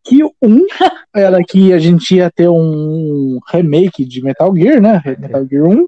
[0.05, 0.67] Que um
[1.15, 5.03] era que a gente ia ter um remake de Metal Gear, né?
[5.19, 5.87] Metal Gear 1,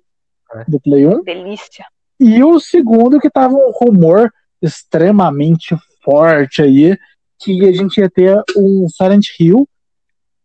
[0.55, 0.65] É.
[0.69, 1.23] do Play 1.
[1.23, 1.85] Delícia.
[2.21, 6.97] E o segundo que tava um rumor extremamente forte aí,
[7.41, 9.67] que a gente ia ter um Silent Hill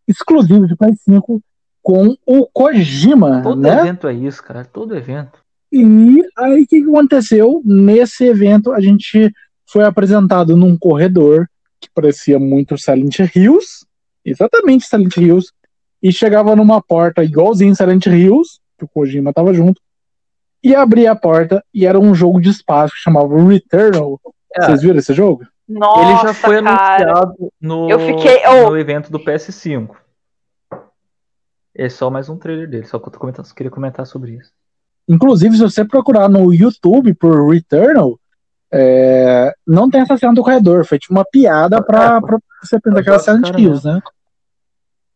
[0.07, 1.41] exclusivo de Play 5
[1.83, 3.79] com o Kojima, Todo né?
[3.81, 5.39] evento é isso, cara, todo evento.
[5.71, 7.61] E aí o que que aconteceu?
[7.65, 9.31] Nesse evento a gente
[9.69, 11.47] foi apresentado num corredor
[11.79, 13.85] que parecia muito Silent Hills,
[14.25, 15.51] exatamente Silent Hills,
[16.01, 19.81] e chegava numa porta igualzinho Silent Hills, que o Kojima tava junto,
[20.63, 24.19] e abri a porta e era um jogo de espaço que chamava Returnal.
[24.55, 24.65] É.
[24.65, 25.45] Vocês viram esse jogo?
[25.67, 27.09] Nossa, Ele já foi cara.
[27.09, 28.69] anunciado no, Eu fiquei- oh.
[28.69, 29.95] no evento do PS5.
[31.75, 34.51] É só mais um trailer dele, só que eu tô comentando, queria comentar sobre isso.
[35.07, 38.19] Inclusive, se você procurar no YouTube por Returnal,
[38.71, 40.85] é, não tem essa cena do corredor.
[40.85, 43.99] Foi tipo uma piada pra, pra você pensar que era Nossa, Silent cara, Hills, né?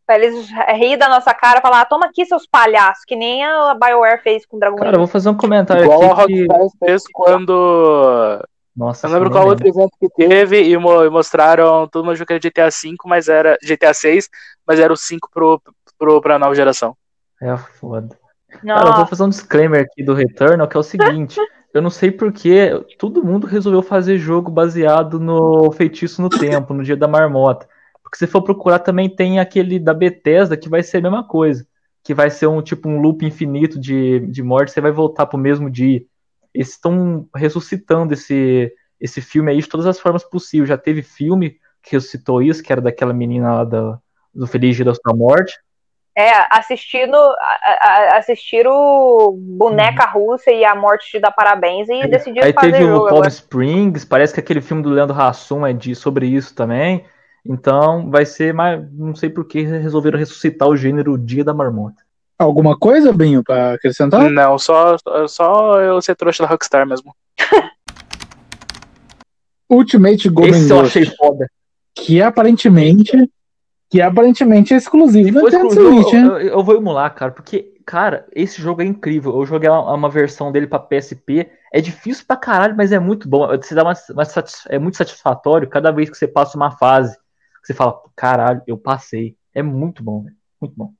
[0.05, 3.45] Pra eles rirem da nossa cara e falar, "Ah, toma aqui seus palhaços, que nem
[3.45, 6.33] a BioWare fez com o Dragon Cara, eu vou fazer um comentário Igual a aqui
[6.33, 6.47] que...
[6.47, 8.43] Rockstar fez quando.
[8.75, 12.13] Nossa, Eu não lembro qual outro evento que teve e mo- e mostraram todo mundo
[12.13, 14.29] achou que era GTA V, mas era GTA 6,
[14.65, 15.61] mas era o 5 pro,
[15.97, 16.95] pro, pra nova geração.
[17.41, 18.17] É foda.
[18.49, 21.39] Cara, eu Nossa, vou fazer um disclaimer aqui do Returnal, que é o seguinte.
[21.73, 26.83] eu não sei porque todo mundo resolveu fazer jogo baseado no Feitiço no Tempo, no
[26.83, 27.67] Dia da Marmota.
[28.03, 31.65] Porque se for procurar também tem aquele da Bethesda que vai ser a mesma coisa.
[32.03, 35.37] Que vai ser um tipo um loop infinito de, de morte, você vai voltar pro
[35.37, 36.03] mesmo dia.
[36.53, 40.67] Eles estão ressuscitando esse, esse filme aí de todas as formas possíveis.
[40.67, 43.97] Já teve filme que ressuscitou isso, que era daquela menina lá do,
[44.33, 45.53] do Feliz Dia da Sua Morte.
[46.17, 52.07] É, assistindo, a- a- assistir o Boneca Russa e a Morte te dá parabéns e
[52.07, 53.27] decidiram Aí fazer teve jogo o Palm agora.
[53.29, 57.05] Springs, parece que aquele filme do Leandro Hassum é de, sobre isso também.
[57.45, 58.83] Então vai ser mais.
[58.93, 62.03] Não sei por que resolveram ressuscitar o gênero Dia da Marmota.
[62.37, 64.29] Alguma coisa, Binho, pra acrescentar?
[64.29, 64.95] Não, só,
[65.27, 67.15] só eu ser trouxa da Rockstar mesmo.
[69.69, 71.47] Ultimate Golden Esse eu achei foda.
[71.95, 73.29] que aparentemente
[73.91, 78.61] que aparentemente é exclusivo da o Switch, eu, eu vou emular, cara, porque, cara, esse
[78.61, 79.37] jogo é incrível.
[79.37, 81.49] Eu joguei uma, uma versão dele pra PSP.
[81.73, 83.45] É difícil pra caralho, mas é muito bom.
[83.57, 84.23] Você dá uma, uma
[84.69, 87.17] é muito satisfatório cada vez que você passa uma fase.
[87.59, 89.35] Que você fala, caralho, eu passei.
[89.53, 90.37] É muito bom, velho.
[90.61, 90.93] Muito bom.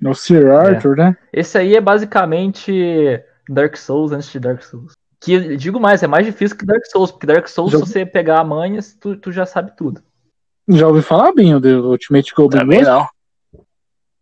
[0.00, 1.16] No Sir Arthur, né?
[1.30, 4.92] Esse aí é basicamente Dark Souls antes de Dark Souls.
[5.20, 8.06] Que, digo mais, é mais difícil que Dark Souls, porque Dark Souls, Jogo- se você
[8.06, 10.00] pegar a manha, tu, tu já sabe tudo.
[10.68, 12.90] Já ouviu falar, Binho, do Ultimate Golden Também Ghost?
[12.90, 13.08] não.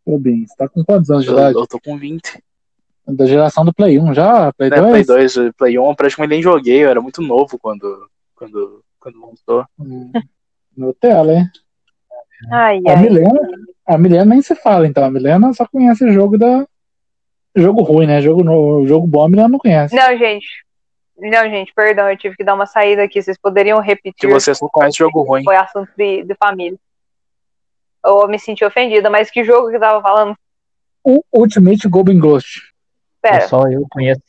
[0.05, 1.57] Ô, Binho, você tá com quantos anos de Eu, idade?
[1.59, 2.43] eu tô com 20.
[3.09, 4.53] Da geração do Play 1 já?
[4.53, 4.91] Play Né, 2?
[4.91, 9.21] Play 2, Play 1, eu praticamente nem joguei, eu era muito novo quando, quando, quando
[9.21, 9.65] lançou.
[9.79, 10.11] Hum,
[10.77, 11.47] Nutella, hein?
[12.53, 13.03] Ai, A ai.
[13.03, 13.41] Milena,
[13.87, 15.05] a Milena nem se fala, então.
[15.05, 16.67] A Milena só conhece o jogo da.
[17.55, 18.21] Jogo ruim, né?
[18.21, 18.87] Jogo, no...
[18.87, 19.95] jogo bom a Milena não conhece.
[19.95, 20.47] Não, gente.
[21.19, 23.23] Não, gente, perdão, eu tive que dar uma saída aqui.
[23.23, 24.29] Vocês poderiam Que repetir?
[24.31, 25.45] você só conhece jogo ruim.
[25.45, 26.79] Foi assunto de, de família.
[28.05, 30.37] Eu me senti ofendida, mas que jogo que tava falando?
[31.03, 32.61] O Ultimate Golden Ghost.
[33.23, 34.21] É Pera, só eu conheço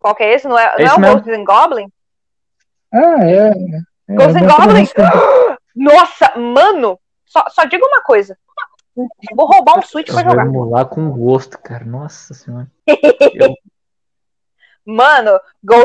[0.00, 0.48] qual que é esse?
[0.48, 1.14] Não é, não é esse o mesmo.
[1.16, 1.92] Ghosts and Goblin?
[2.92, 3.48] Ah, é.
[4.08, 4.88] é Ghosts and é bom que Goblin?
[4.96, 5.56] não-
[5.94, 6.98] Nossa, mano!
[7.24, 8.36] Só, só diga uma coisa.
[9.34, 10.46] Vou roubar um Switch Eu pra vou jogar.
[10.46, 11.84] emular com gosto, cara.
[11.84, 12.66] Nossa senhora.
[14.84, 15.30] Mano,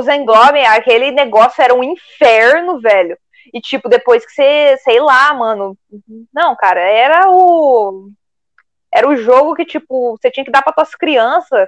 [0.09, 3.17] and Goblin, aquele negócio era um inferno, velho.
[3.53, 5.77] E tipo, depois que você, sei lá, mano.
[6.33, 8.09] Não, cara, era o.
[8.93, 11.67] Era o jogo que, tipo, você tinha que dar pra tuas crianças.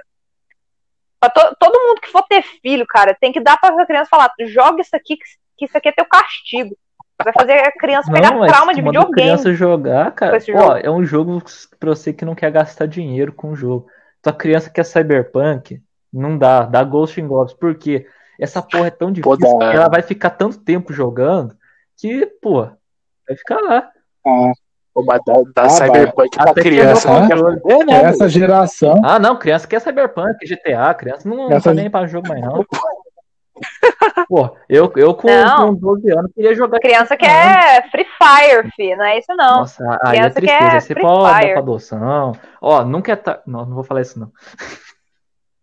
[1.20, 4.08] Pra to- todo mundo que for ter filho, cara, tem que dar pra sua criança
[4.10, 5.16] falar: joga isso aqui,
[5.56, 6.76] que isso aqui é teu castigo.
[7.22, 9.12] Vai fazer a criança pegar Não, trauma de videogame.
[9.12, 11.42] criança jogar, cara, ó, é um jogo
[11.78, 13.86] pra você que não quer gastar dinheiro com o jogo.
[14.22, 18.06] Tua criança quer Cyberpunk, não dá, dá Ghost in Goblins, porque
[18.38, 19.72] essa porra é tão Pô, difícil, dá.
[19.72, 21.54] ela vai ficar tanto tempo jogando
[21.98, 23.88] que, pô, vai ficar lá.
[24.26, 24.52] Ah,
[24.92, 27.08] Pô, mas dá, dá Ah, Cyberpunk pra Até criança.
[27.08, 27.60] quer controle.
[27.60, 28.02] foder, né?
[28.04, 29.00] essa geração.
[29.04, 32.40] Ah, não, criança quer Cyberpunk, GTA, criança não, não Essa- tá nem pra jogo mais
[32.42, 32.64] não.
[34.28, 35.68] Pô, eu, eu com, Não.
[35.68, 36.78] com 12 anos queria jogar.
[36.80, 39.58] Criança quer Free Fire, fi, não é isso não.
[39.60, 40.70] Nossa, aí é Criança tristeza.
[40.70, 41.52] quer você pode dar Fire.
[41.52, 42.32] pra adoção.
[42.60, 43.40] Ó, nunca é ta...
[43.46, 44.32] Não, não vou falar isso, não.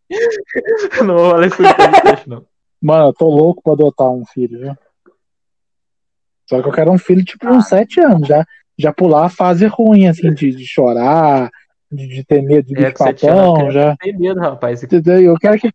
[1.05, 2.45] não vou podcast, não.
[2.81, 4.75] Mano, eu tô louco pra adotar um filho, viu?
[6.49, 8.45] Só que eu quero um filho, tipo, uns sete anos, já,
[8.77, 11.49] já pular a fase ruim, assim, de, de chorar,
[11.91, 13.95] de, de ter medo de É, bicho anos, papão, eu já.
[13.97, 14.81] tenho medo, rapaz.
[14.83, 15.19] Entendeu?
[15.21, 15.71] Eu quero que,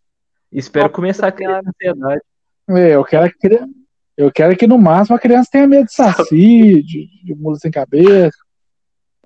[0.51, 2.23] Espero começar a criar ansiedade.
[2.71, 3.61] é, eu quero que,
[4.17, 7.71] eu quero que no máximo a criança tenha medo de saci, de, de mula sem
[7.71, 8.37] cabeça.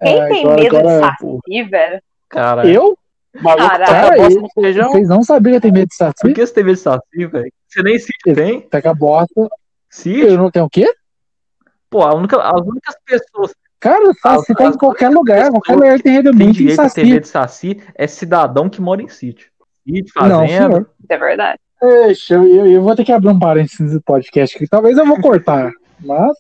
[0.03, 2.03] Quem É, tem agora- medo agora- de saci, velho?
[2.29, 2.99] Cara, Eu?
[3.39, 3.85] O maluco Caralho.
[3.87, 4.93] taca a Cara, bosta eu- no feijão.
[4.93, 6.33] Vocês não sabiam que eu tenho medo de por saci?
[6.35, 7.53] que você tem medo de saci, velho?
[7.69, 8.61] Você nem sítio tem?
[8.63, 9.49] Taca a bosta.
[9.91, 10.29] Sítio?
[10.29, 10.93] Eu não tenho o quê?
[11.91, 15.93] Pô, a única, as únicas pessoas Cara, saci As- tá em qualquer lugar, qualquer lugar
[16.01, 17.05] tem que redemoinho, tem direito ter saci.
[17.05, 19.49] medo de saci é cidadão que mora em sítio.
[19.85, 20.47] Sítio, Não, fazenda.
[20.69, 20.81] senhor.
[20.81, 21.59] Isso é verdade.
[21.81, 24.67] Deixa, eu, eu, eu vou ter que abrir um parênteses nesse podcast aqui.
[24.67, 25.71] Talvez eu vou cortar,
[26.01, 26.35] mas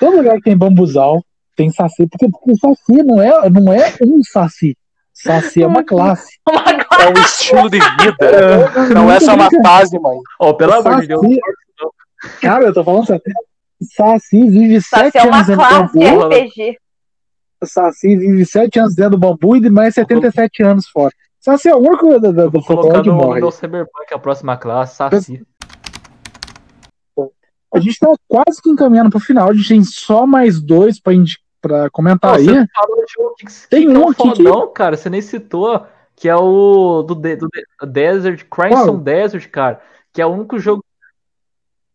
[0.00, 1.22] todo lugar que tem bambuzal
[1.54, 4.76] tem saci, porque, porque saci não é, não é um saci.
[5.24, 6.38] Saci é uma classe.
[6.48, 8.70] Uma É é um estilo de vida.
[8.94, 10.16] Não é só uma fase, mãe.
[10.40, 11.20] Ó, pelo amor de Deus.
[11.22, 11.40] Saci-
[12.40, 13.22] Cara, eu tô falando sério.
[13.82, 16.34] Saci vive Saci sete é anos dentro do classe bambu.
[16.34, 16.76] RPG.
[17.64, 21.12] Saci vive sete anos dentro do bambu e mais 77 anos fora.
[21.40, 23.40] Saci é o único do, do, do colocar que no, no morre.
[23.40, 25.42] meu Cyberpunk, a próxima classe, Saci.
[27.74, 29.50] A gente tá quase que encaminhando pro final.
[29.50, 32.44] A gente tem só mais dois pra, indi- pra comentar Pô, aí.
[32.44, 35.08] você falou de um que, que Tem que é um aqui que- fodão, cara, você
[35.08, 38.96] nem citou, que é o do, de- do de- Desert, Crimson Qual?
[38.98, 39.80] Desert, cara,
[40.12, 40.84] que é o único jogo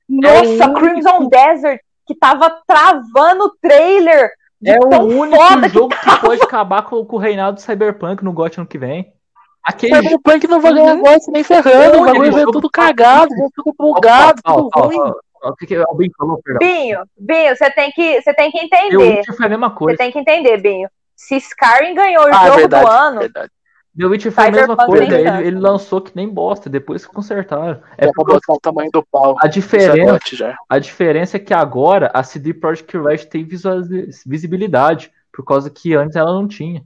[0.08, 4.32] Nossa, único- Crimson Desert, que tava travando o trailer.
[4.62, 7.62] de É o único foda que jogo que pode acabar com, com o reinado do
[7.62, 9.14] Cyberpunk no GOT ano que vem.
[9.64, 12.00] Aquele Cyberpunk não vai ganhar gosto nem ferrando.
[12.02, 15.14] O bagulho veio tudo cagado, veio tudo bugado, Ó, ó, tudo ó, ruim.
[15.44, 16.68] O que, que o Binho falou, perdão?
[16.68, 18.98] Binho, Binho, você tem que, você tem que o entender.
[19.18, 19.98] Witcher foi a mesma Você coisa.
[19.98, 20.90] tem que entender, Binho.
[21.16, 23.52] Se Skyrim ganhou o Ah, jogo verdade, do ano, verdade.
[23.98, 25.04] The Witcher foi a mesma coisa.
[25.04, 27.82] Ele, ele lançou que nem bosta, depois que consertaram.
[27.98, 29.36] É É pra botar o tamanho do pau.
[29.42, 33.46] a é diferença, a diferença é que agora a CD Projekt Red tem
[34.26, 36.84] visibilidade, por causa que antes ela não tinha.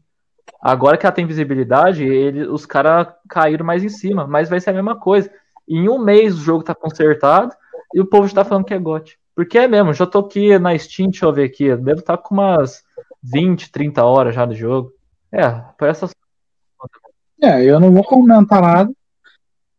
[0.61, 4.69] Agora que ela tem visibilidade, ele, os caras caíram mais em cima, mas vai ser
[4.69, 5.29] a mesma coisa.
[5.67, 7.53] Em um mês o jogo tá consertado
[7.93, 9.17] e o povo já tá falando que é GOT.
[9.35, 12.35] Porque é mesmo, já tô aqui na Steam, deixa eu ver aqui, devo estar com
[12.35, 12.83] umas
[13.23, 14.91] 20, 30 horas já do jogo.
[15.31, 16.11] É, por essas
[17.41, 18.91] É, eu não vou comentar nada,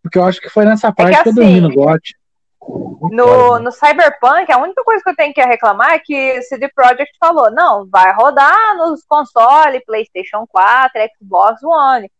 [0.03, 2.16] porque eu acho que foi nessa parte que, eu assim, dormi no GOT.
[3.12, 7.16] no, no Cyberpunk, a única coisa que eu tenho que reclamar é que CD Projekt
[7.20, 12.11] falou, não, vai rodar nos consoles, PlayStation 4, Xbox One.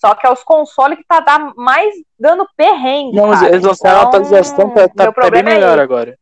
[0.00, 3.16] Só que é os consoles que tá dar mais dando perrengue.
[3.16, 3.48] Não, cara.
[3.48, 6.18] eles lançaram a Então, atualização, tá, tá- meu tá bem é melhor esse, agora.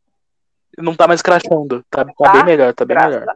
[0.77, 1.85] Não tá mais crashando.
[1.91, 2.33] Tá, tá Tá?
[2.33, 3.29] bem melhor, tá bem graças melhor.
[3.31, 3.35] a.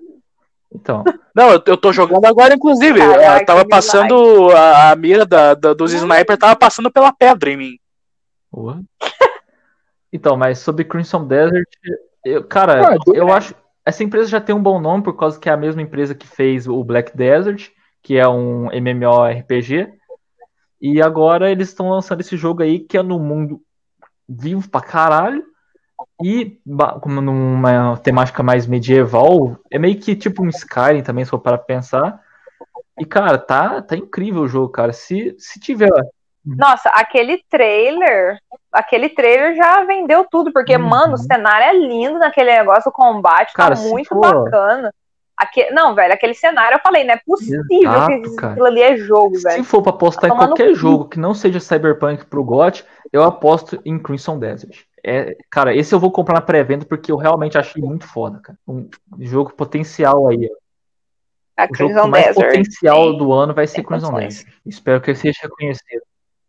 [0.75, 2.99] Então, Não, eu, eu tô jogando agora, inclusive.
[2.99, 7.51] Caraca, Eu tava passando a, a mira da, da- dos snipers, tava passando pela pedra
[7.51, 7.79] em mim.
[8.51, 8.83] Porra.
[10.13, 11.67] Então, mas sobre Crimson Desert,
[12.25, 13.55] eu, cara, Ah, do- eu acho.
[13.85, 16.27] Essa empresa já tem um bom nome por causa que é a mesma empresa que
[16.27, 17.71] fez o Black Desert,
[18.03, 19.89] que é um MMORPG.
[20.83, 23.63] E agora eles estão lançando esse jogo aí que é no mundo
[24.29, 25.45] vivo pra caralho.
[26.21, 26.61] E
[27.01, 31.57] como numa temática mais medieval, é meio que tipo um Skyrim também, se for para
[31.57, 32.21] pensar.
[32.99, 34.93] E, cara, tá, tá incrível o jogo, cara.
[34.93, 35.89] Se, se tiver
[36.45, 38.39] Nossa, aquele trailer,
[38.73, 40.83] aquele trailer já vendeu tudo, porque, Uhum.
[40.89, 44.93] mano, o cenário é lindo naquele negócio, o combate Cara, tá muito for- bacana.
[45.43, 45.71] Aque...
[45.71, 48.53] Não, velho, aquele cenário eu falei, não é possível Exato, que cara.
[48.53, 49.65] aquilo ali é jogo, Se velho.
[49.65, 53.81] for pra apostar Tá em qualquer jogo que não seja Cyberpunk pro GOT, eu aposto
[53.85, 54.81] em Crimson Desert.
[55.05, 58.57] É, cara, esse eu vou comprar na pré-venda porque eu realmente achei muito foda, cara.
[58.69, 60.49] Um jogo potencial aí.
[60.51, 60.63] ó.
[61.55, 62.47] A O jogo Crimson com mais Desert.
[62.47, 64.35] potencial tem- do ano vai ser Crimson condições.
[64.45, 64.55] Desert.
[64.65, 66.03] Espero que ele seja reconhecido.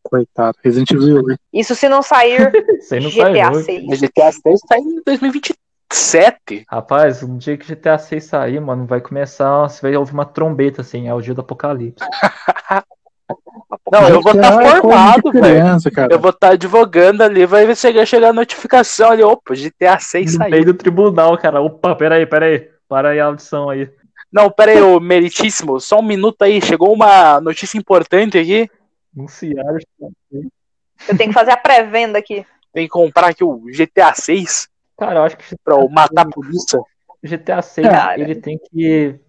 [0.03, 1.23] Coitado, Resident Evil.
[1.23, 1.35] né?
[1.51, 2.37] Isso se não sair
[2.79, 3.63] Isso não sai GTA hoje.
[3.65, 3.85] 6.
[3.87, 5.01] Mas GTA 6 tá em
[5.93, 6.65] 2027.
[6.67, 9.69] Rapaz, um dia que GTA 6 sair, mano, vai começar.
[9.69, 12.03] Você vai ouvir uma trombeta assim, é o dia do apocalipse.
[13.91, 16.11] Não, eu vou estar é coisa de formado, velho.
[16.11, 19.23] Eu vou estar advogando ali, vai chegar, chegar a notificação ali.
[19.23, 20.51] Opa, GTA 6 No saiu.
[20.51, 21.61] meio do tribunal, cara.
[21.61, 22.69] Opa, peraí, peraí.
[22.89, 23.89] Para aí a audição aí.
[24.31, 26.59] Não, pera aí, ô meritíssimo, só um minuto aí.
[26.59, 28.69] Chegou uma notícia importante aqui.
[29.15, 29.77] Anunciaram.
[30.01, 32.45] Eu tenho que fazer a pré-venda aqui.
[32.73, 36.79] Tem que comprar aqui o GTA 6 Cara, eu acho que pra matar a polícia.
[37.21, 38.19] O GTA 6, Cara.
[38.19, 39.19] ele tem que.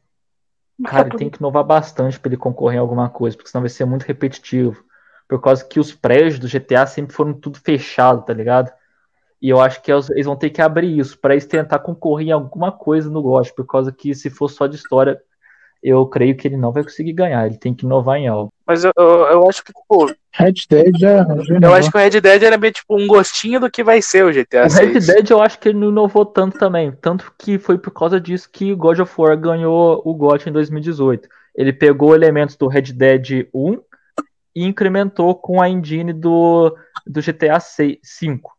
[0.84, 3.70] Cara, ele tem que inovar bastante pra ele concorrer em alguma coisa, porque senão vai
[3.70, 4.84] ser muito repetitivo.
[5.28, 8.72] Por causa que os prédios do GTA sempre foram tudo fechado, tá ligado?
[9.40, 12.32] E eu acho que eles vão ter que abrir isso pra eles tentar concorrer em
[12.32, 15.20] alguma coisa no GOT, por causa que se for só de história,
[15.84, 17.46] eu creio que ele não vai conseguir ganhar.
[17.46, 18.50] Ele tem que inovar em algo.
[18.66, 21.22] Mas eu, eu, eu acho que, tipo, Red Dead já.
[21.42, 24.00] já eu acho que o Red Dead era meio tipo um gostinho do que vai
[24.00, 25.06] ser o GTA O Red 6.
[25.06, 26.90] Dead eu acho que ele não inovou tanto também.
[27.02, 31.28] Tanto que foi por causa disso que God of War ganhou o GOT em 2018.
[31.54, 33.78] Ele pegou elementos do Red Dead 1
[34.56, 36.74] e incrementou com a engine do,
[37.06, 38.52] do GTA 6, 5.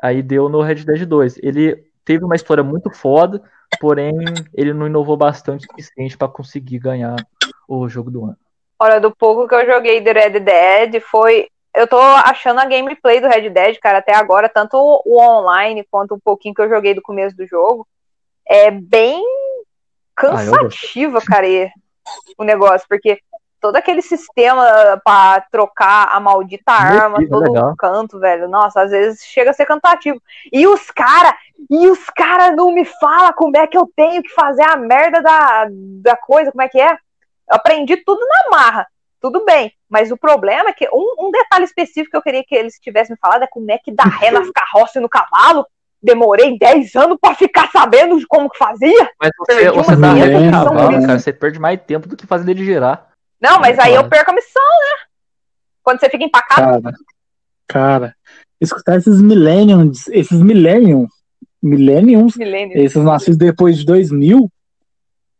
[0.00, 1.40] Aí deu no Red Dead 2.
[1.42, 3.42] Ele teve uma história muito foda,
[3.80, 7.16] porém ele não inovou bastante o suficiente para conseguir ganhar
[7.68, 8.36] o jogo do ano.
[8.78, 11.48] Olha, do pouco que eu joguei do Red Dead, foi.
[11.74, 16.14] Eu tô achando a gameplay do Red Dead, cara, até agora, tanto o online quanto
[16.14, 17.86] um pouquinho que eu joguei do começo do jogo,
[18.46, 19.22] é bem
[20.16, 21.70] Ah, cansativa, cara, e-
[22.36, 23.20] o negócio, porque
[23.60, 24.64] todo aquele sistema
[25.04, 27.74] pra trocar a maldita arma, todo legal.
[27.76, 30.20] canto, velho, nossa, às vezes chega a ser cansativo.
[30.52, 31.36] E os cara,
[31.70, 35.20] e os cara não me fala como é que eu tenho que fazer a merda
[35.20, 35.66] da,
[36.02, 36.92] da coisa, como é que é?
[36.92, 38.86] Eu aprendi tudo na marra.
[39.20, 39.72] tudo bem.
[39.88, 43.14] Mas o problema é que um, um detalhe específico que eu queria que eles tivessem
[43.14, 45.66] me falado é como é que dá ré nas carroças e no cavalo.
[46.00, 49.10] Demorei 10 anos pra ficar sabendo de como que fazia.
[49.20, 51.18] Mas você, Perdi você uma tá vez, com o são cavalo, cara.
[51.18, 53.07] Você perde mais tempo do que fazendo ele girar.
[53.40, 55.06] Não, mas aí eu perco a missão, né?
[55.82, 56.82] Quando você fica empacado.
[56.82, 56.96] Cara,
[57.66, 58.16] cara,
[58.60, 61.06] escutar esses millenniums, esses millennium,
[61.62, 62.78] millenniums, Milênio.
[62.78, 64.50] esses nascidos depois de 2000,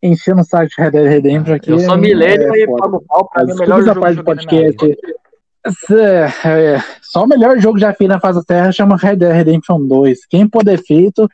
[0.03, 1.71] enchendo o saco de Red Dead Redemption aqui.
[1.71, 4.99] Eu sou milênio é e pago pau pra mim, melhor parte que do podcast.
[5.67, 9.33] Esse, é, só o melhor jogo já fiz na face da Terra chama Red Dead
[9.33, 10.27] Redemption 2.
[10.27, 11.29] Quem pôr defeito,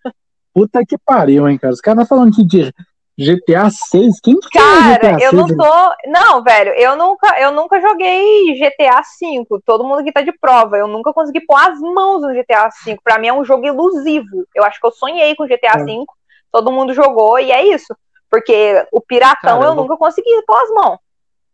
[0.52, 1.74] puta que pariu, hein, cara.
[1.74, 2.72] Os caras falando aqui de
[3.16, 4.20] GTA 6.
[4.22, 5.32] Quem que Cara, GTA eu 6?
[5.34, 5.94] não tô.
[6.06, 9.46] Não, velho, eu nunca, eu nunca joguei GTA V.
[9.64, 10.76] Todo mundo aqui tá de prova.
[10.76, 12.98] Eu nunca consegui pôr as mãos no GTA V.
[13.04, 14.44] Pra mim é um jogo ilusivo.
[14.54, 15.84] Eu acho que eu sonhei com GTA É.
[15.84, 16.04] V.
[16.50, 17.94] Todo mundo jogou e é isso.
[18.30, 20.98] Porque o Piratão Cara, eu eu nunca consegui pôr as mãos.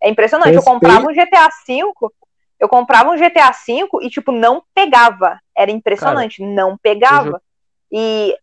[0.03, 0.55] É impressionante.
[0.55, 0.81] Eu Respeito.
[0.81, 1.83] comprava um GTA V.
[2.59, 5.39] Eu comprava um GTA V e, tipo, não pegava.
[5.57, 6.43] Era impressionante.
[6.43, 7.41] não pegava.
[7.93, 8.35] E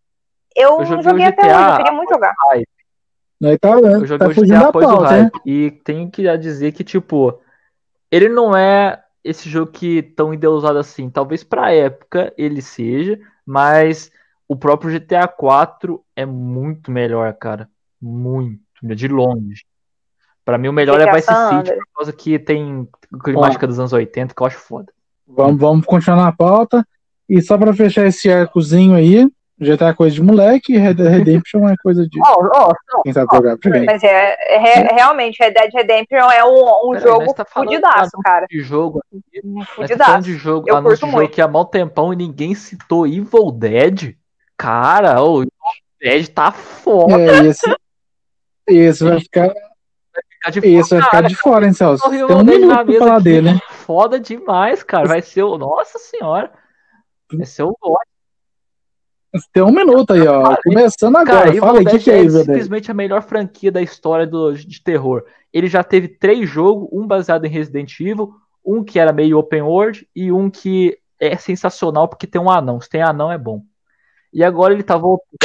[0.56, 1.70] eu, eu não joguei até GTA hoje.
[1.72, 2.34] Eu queria muito jogar.
[3.40, 5.22] Nós tá, Eu tá joguei o fugindo GTA da após o pauta, né?
[5.22, 5.42] hype.
[5.46, 7.40] E tenho que dizer que, tipo,
[8.12, 11.10] ele não é esse jogo que tão endeusado assim.
[11.10, 14.12] Talvez pra época ele seja, mas
[14.48, 17.70] o próprio GTA 4 é muito melhor, cara.
[18.02, 19.66] Muito, de longe.
[20.46, 22.88] Pra mim, o melhor é Vice City, por causa que tem
[23.22, 24.94] climática dos anos 80, que eu acho foda.
[25.28, 26.88] Vamos, vamos continuar na pauta.
[27.28, 29.30] E só pra fechar esse arcozinho aí,
[29.60, 33.28] GTA é coisa de moleque, Red Dead Redemption é coisa de Ó, ó, quem sabe
[33.36, 33.86] jogar videogame.
[33.88, 36.50] Mas é, é re- realmente, Red Dead Redemption é um,
[36.88, 38.46] um Peraí, jogo mas tá fudidaço, cara.
[38.48, 40.22] de jogo aqui, mas tá Fudidaço.
[40.22, 41.34] de jogo, Eu anúncio curto de jogo muito.
[41.34, 44.16] que há mó tempão e ninguém citou Evil Dead.
[44.56, 45.52] Cara, o Evil
[46.00, 47.20] Dead tá foda.
[47.20, 47.76] É, esse,
[48.68, 49.50] esse vai ficar,
[50.30, 52.08] Ficar de esse vai ficar de fora, hein, Celso?
[52.10, 53.60] Tem um minuto pra falar aqui, dele, né?
[53.72, 55.08] Foda demais, cara.
[55.08, 55.58] Vai ser o.
[55.58, 56.52] Nossa senhora.
[57.34, 57.98] Vai ser o God.
[59.52, 60.44] Tem um minuto aí, ó.
[60.44, 61.38] Cara, Começando agora.
[61.38, 62.46] Cara, Evil Fala aí, o que, é é Evil Dead?
[62.46, 65.26] simplesmente a melhor franquia da história do, de terror.
[65.54, 68.34] Ele já teve três jogos, um baseado em Resident Evil,
[68.66, 72.80] um que era meio open world e um que é sensacional porque tem um anão.
[72.80, 73.64] Se tem anão é bom.
[74.34, 75.38] E agora ele tá voltando.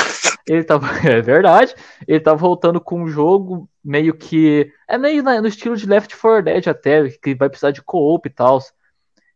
[0.47, 1.75] Ele tá, é verdade.
[2.07, 4.73] Ele tá voltando com um jogo meio que.
[4.89, 8.33] É meio no estilo de Left 4 Dead até, que vai precisar de co-op e
[8.33, 8.59] tal.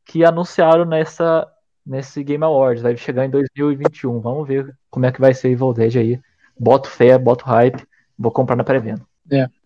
[0.04, 1.46] Que anunciaram nessa,
[1.86, 2.82] nesse Game Awards.
[2.82, 4.20] Vai chegar em 2021.
[4.20, 6.20] Vamos ver como é que vai ser Evil Dead aí.
[6.58, 7.86] Boto fé, boto hype.
[8.18, 9.02] Vou comprar na pré-venda.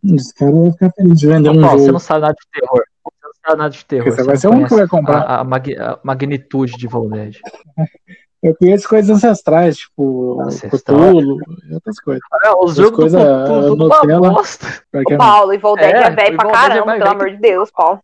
[0.04, 1.92] Esse cara vai ficar feliz de vender um Paulo, você jogo.
[1.92, 2.82] não sabe nada de terror.
[3.04, 4.10] Você não sabe nada de terror.
[4.10, 5.20] Você vai não ser o único que vai comprar.
[5.22, 7.36] A, a mag- a magnitude de Evil Dead.
[8.42, 10.98] Eu conheço coisas ancestrais, tipo Ancestral.
[10.98, 12.22] Cthulhu e outras coisas.
[12.42, 14.30] Ah, os jogos do coisas, Cthulhu, tudo uma Nutella.
[14.30, 14.66] bosta.
[14.94, 17.36] O Paulo, Evil Dead É, é, velho pra é caramba, mais pelo velho amor de
[17.36, 18.00] Deus, Paulo.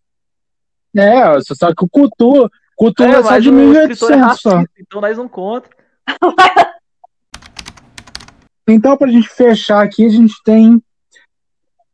[0.95, 4.41] É, você sabe que o Cthulhu, Cthulhu é, só mas de o escritor é 1800
[4.41, 4.63] só.
[4.79, 5.69] então nós não conta.
[8.69, 10.83] Então, pra gente fechar aqui, a gente tem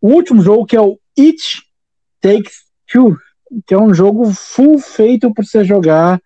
[0.00, 1.62] o último jogo, que é o It
[2.20, 3.16] Takes Two,
[3.66, 6.18] que é um jogo full feito para você jogar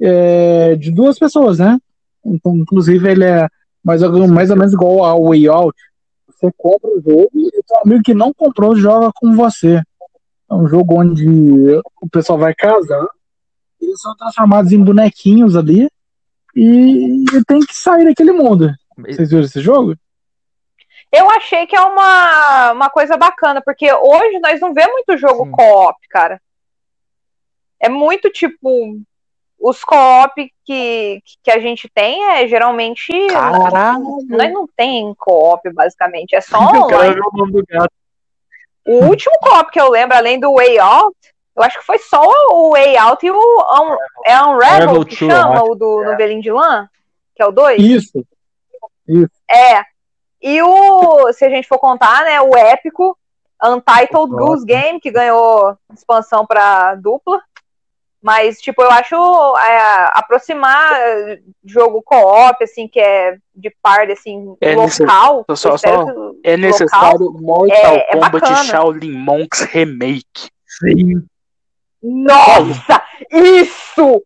[0.00, 1.78] é, de duas pessoas, né?
[2.24, 3.48] Então, inclusive, ele é
[3.82, 5.74] mais, ou- mais ou menos igual ao Way Out.
[6.28, 9.80] Você compra o jogo e o seu amigo que não comprou joga com você.
[10.50, 11.26] É um jogo onde
[12.02, 13.06] o pessoal vai casar,
[13.84, 15.88] eles são transformados em bonequinhos ali
[16.54, 18.72] e tem que sair daquele mundo.
[18.96, 19.96] Vocês viram esse jogo?
[21.10, 25.50] Eu achei que é uma, uma coisa bacana, porque hoje nós não vemos muito jogo
[25.50, 26.40] co-op, cara.
[27.80, 28.98] É muito tipo.
[29.56, 33.12] Os co-op que, que a gente tem é geralmente.
[33.28, 34.18] Caralho.
[34.28, 36.34] Nós não tem co-op, basicamente.
[36.34, 37.20] É só online.
[37.20, 37.92] o nome do gato.
[38.86, 41.16] O último co-op que eu lembro, além do Way Out,
[41.56, 43.96] eu acho que foi só o Way Out e o Un
[44.26, 44.54] é Unravel
[44.90, 46.88] Unravel que 2, eu chama, o do novelinho de lã,
[47.34, 47.80] que é o 2.
[47.82, 48.24] Isso.
[49.50, 49.82] É.
[50.42, 53.16] E o, se a gente for contar, né, o épico
[53.62, 54.44] Untitled Nossa.
[54.44, 57.40] Goose Game, que ganhou expansão pra dupla.
[58.20, 59.14] Mas, tipo, eu acho
[59.58, 60.94] é, aproximar
[61.62, 65.44] jogo co-op, assim, que é de par, assim, É local.
[65.54, 68.64] Só- espero só- que É necessário Mortal é- é Kombat bacana.
[68.64, 70.50] Shaolin Monks Remake.
[70.66, 71.22] Sim.
[72.04, 73.02] Nossa!
[73.32, 74.22] Isso!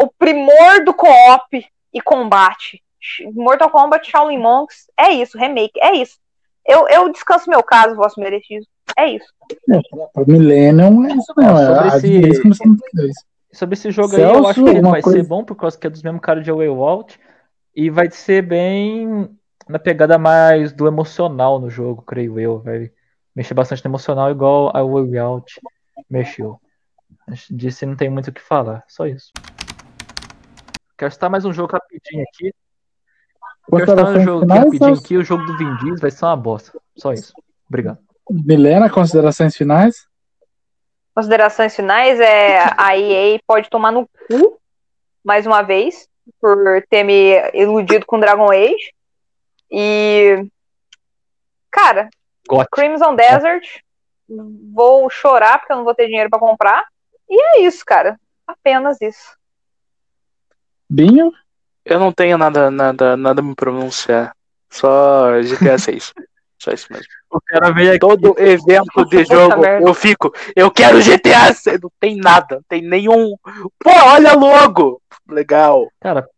[0.00, 2.80] O primor do co-op e combate.
[3.34, 6.16] Mortal Kombat Shaolin Monks é isso, remake, é isso.
[6.64, 8.64] Eu, eu descanso meu caso, vosso merecido.
[8.96, 9.26] É isso.
[10.14, 11.58] Para Millennium é isso mesmo.
[11.58, 13.12] É, sobre a esse- diferença começou no Play 2.
[13.52, 15.76] Sobre esse jogo aí, eu Celso, acho que ele vai coisa- ser bom por causa
[15.78, 17.18] que é dos mesmos caras de Away Out.
[17.74, 19.28] E vai ser bem
[19.68, 22.60] na pegada mais do emocional no jogo, creio eu.
[22.60, 22.90] Vai,
[23.34, 25.60] mexer bastante no emocional, igual a Way Out
[26.08, 26.60] mexeu.
[27.50, 29.32] Disse não tem muito o que falar, só isso.
[30.96, 32.54] Quero citar mais um jogo rapidinho aqui.
[33.70, 35.16] Quero citar um jogo aqui, rapidinho aqui.
[35.16, 36.80] O jogo do Vin Diesel vai ser uma bosta.
[36.96, 37.32] Só isso.
[37.68, 37.98] Obrigado.
[38.30, 40.06] Milena, considerações finais?
[41.14, 44.58] Considerações finais é a EA pode tomar no cu
[45.24, 46.08] mais uma vez
[46.40, 48.94] por ter me iludido com Dragon Age.
[49.70, 50.46] E
[51.70, 52.08] cara,
[52.48, 52.68] Got.
[52.70, 53.80] Crimson Desert,
[54.72, 56.84] vou chorar porque eu não vou ter dinheiro para comprar.
[57.28, 58.18] E é isso, cara.
[58.46, 59.36] Apenas isso.
[60.88, 61.32] Binho?
[61.84, 64.34] Eu não tenho nada, nada, nada a me pronunciar.
[64.70, 66.12] Só GTA 6.
[66.58, 67.06] Só isso mesmo.
[67.28, 67.98] O cara veio aqui.
[67.98, 71.80] Todo evento de jogo, eu fico, eu quero GTA 6.
[71.80, 73.34] Não tem nada, não tem nenhum.
[73.80, 75.02] Pô, olha logo!
[75.28, 75.88] Legal.
[76.00, 76.28] Cara,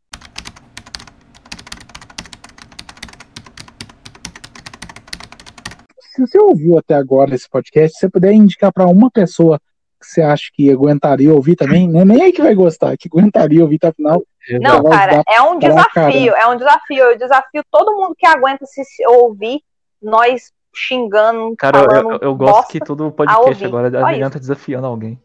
[6.15, 9.59] Se você ouviu até agora esse podcast, se você puder indicar para uma pessoa
[10.01, 12.05] que você acha que aguentaria ouvir também, né?
[12.05, 14.23] nem é que vai gostar, que aguentaria ouvir até o final.
[14.61, 17.05] Não, cara, é um desafio, é um desafio.
[17.05, 19.61] Eu desafio todo mundo que aguenta se ouvir
[20.01, 22.73] nós xingando, cara, eu, falando eu, eu gosto bosta.
[22.73, 25.21] que todo podcast agora adianta desafiando alguém.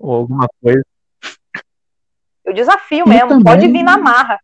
[0.00, 0.82] Ou alguma coisa.
[2.44, 4.40] Eu desafio mesmo, também- pode vir na marra.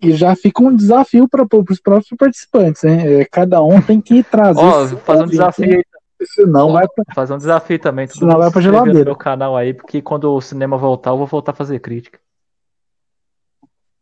[0.00, 3.20] E já fica um desafio para os próprios participantes, né?
[3.20, 4.60] É, Cada um tem que trazer.
[4.60, 5.84] Ó, seu fazer um desafio aí.
[6.22, 7.04] Senão vai pra...
[7.14, 8.06] Fazer um desafio também.
[8.06, 9.04] Senão mundo vai pra se geladeira.
[9.04, 12.18] Meu canal aí, porque quando o cinema voltar, eu vou voltar a fazer crítica.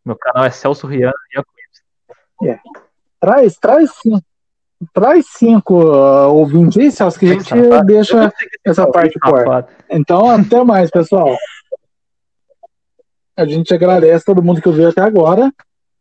[0.05, 1.12] Meu canal é Celso Rian
[2.40, 2.57] e
[3.18, 4.20] Traz, traz sim.
[4.92, 7.55] Traz cinco uh, ouvintes aí, Celso, que a gente
[7.86, 8.32] deixa
[8.64, 9.18] essa parte.
[9.18, 9.68] Safado.
[9.90, 11.34] Então, até mais, pessoal.
[13.34, 15.51] A gente agradece todo mundo que ouviu até agora.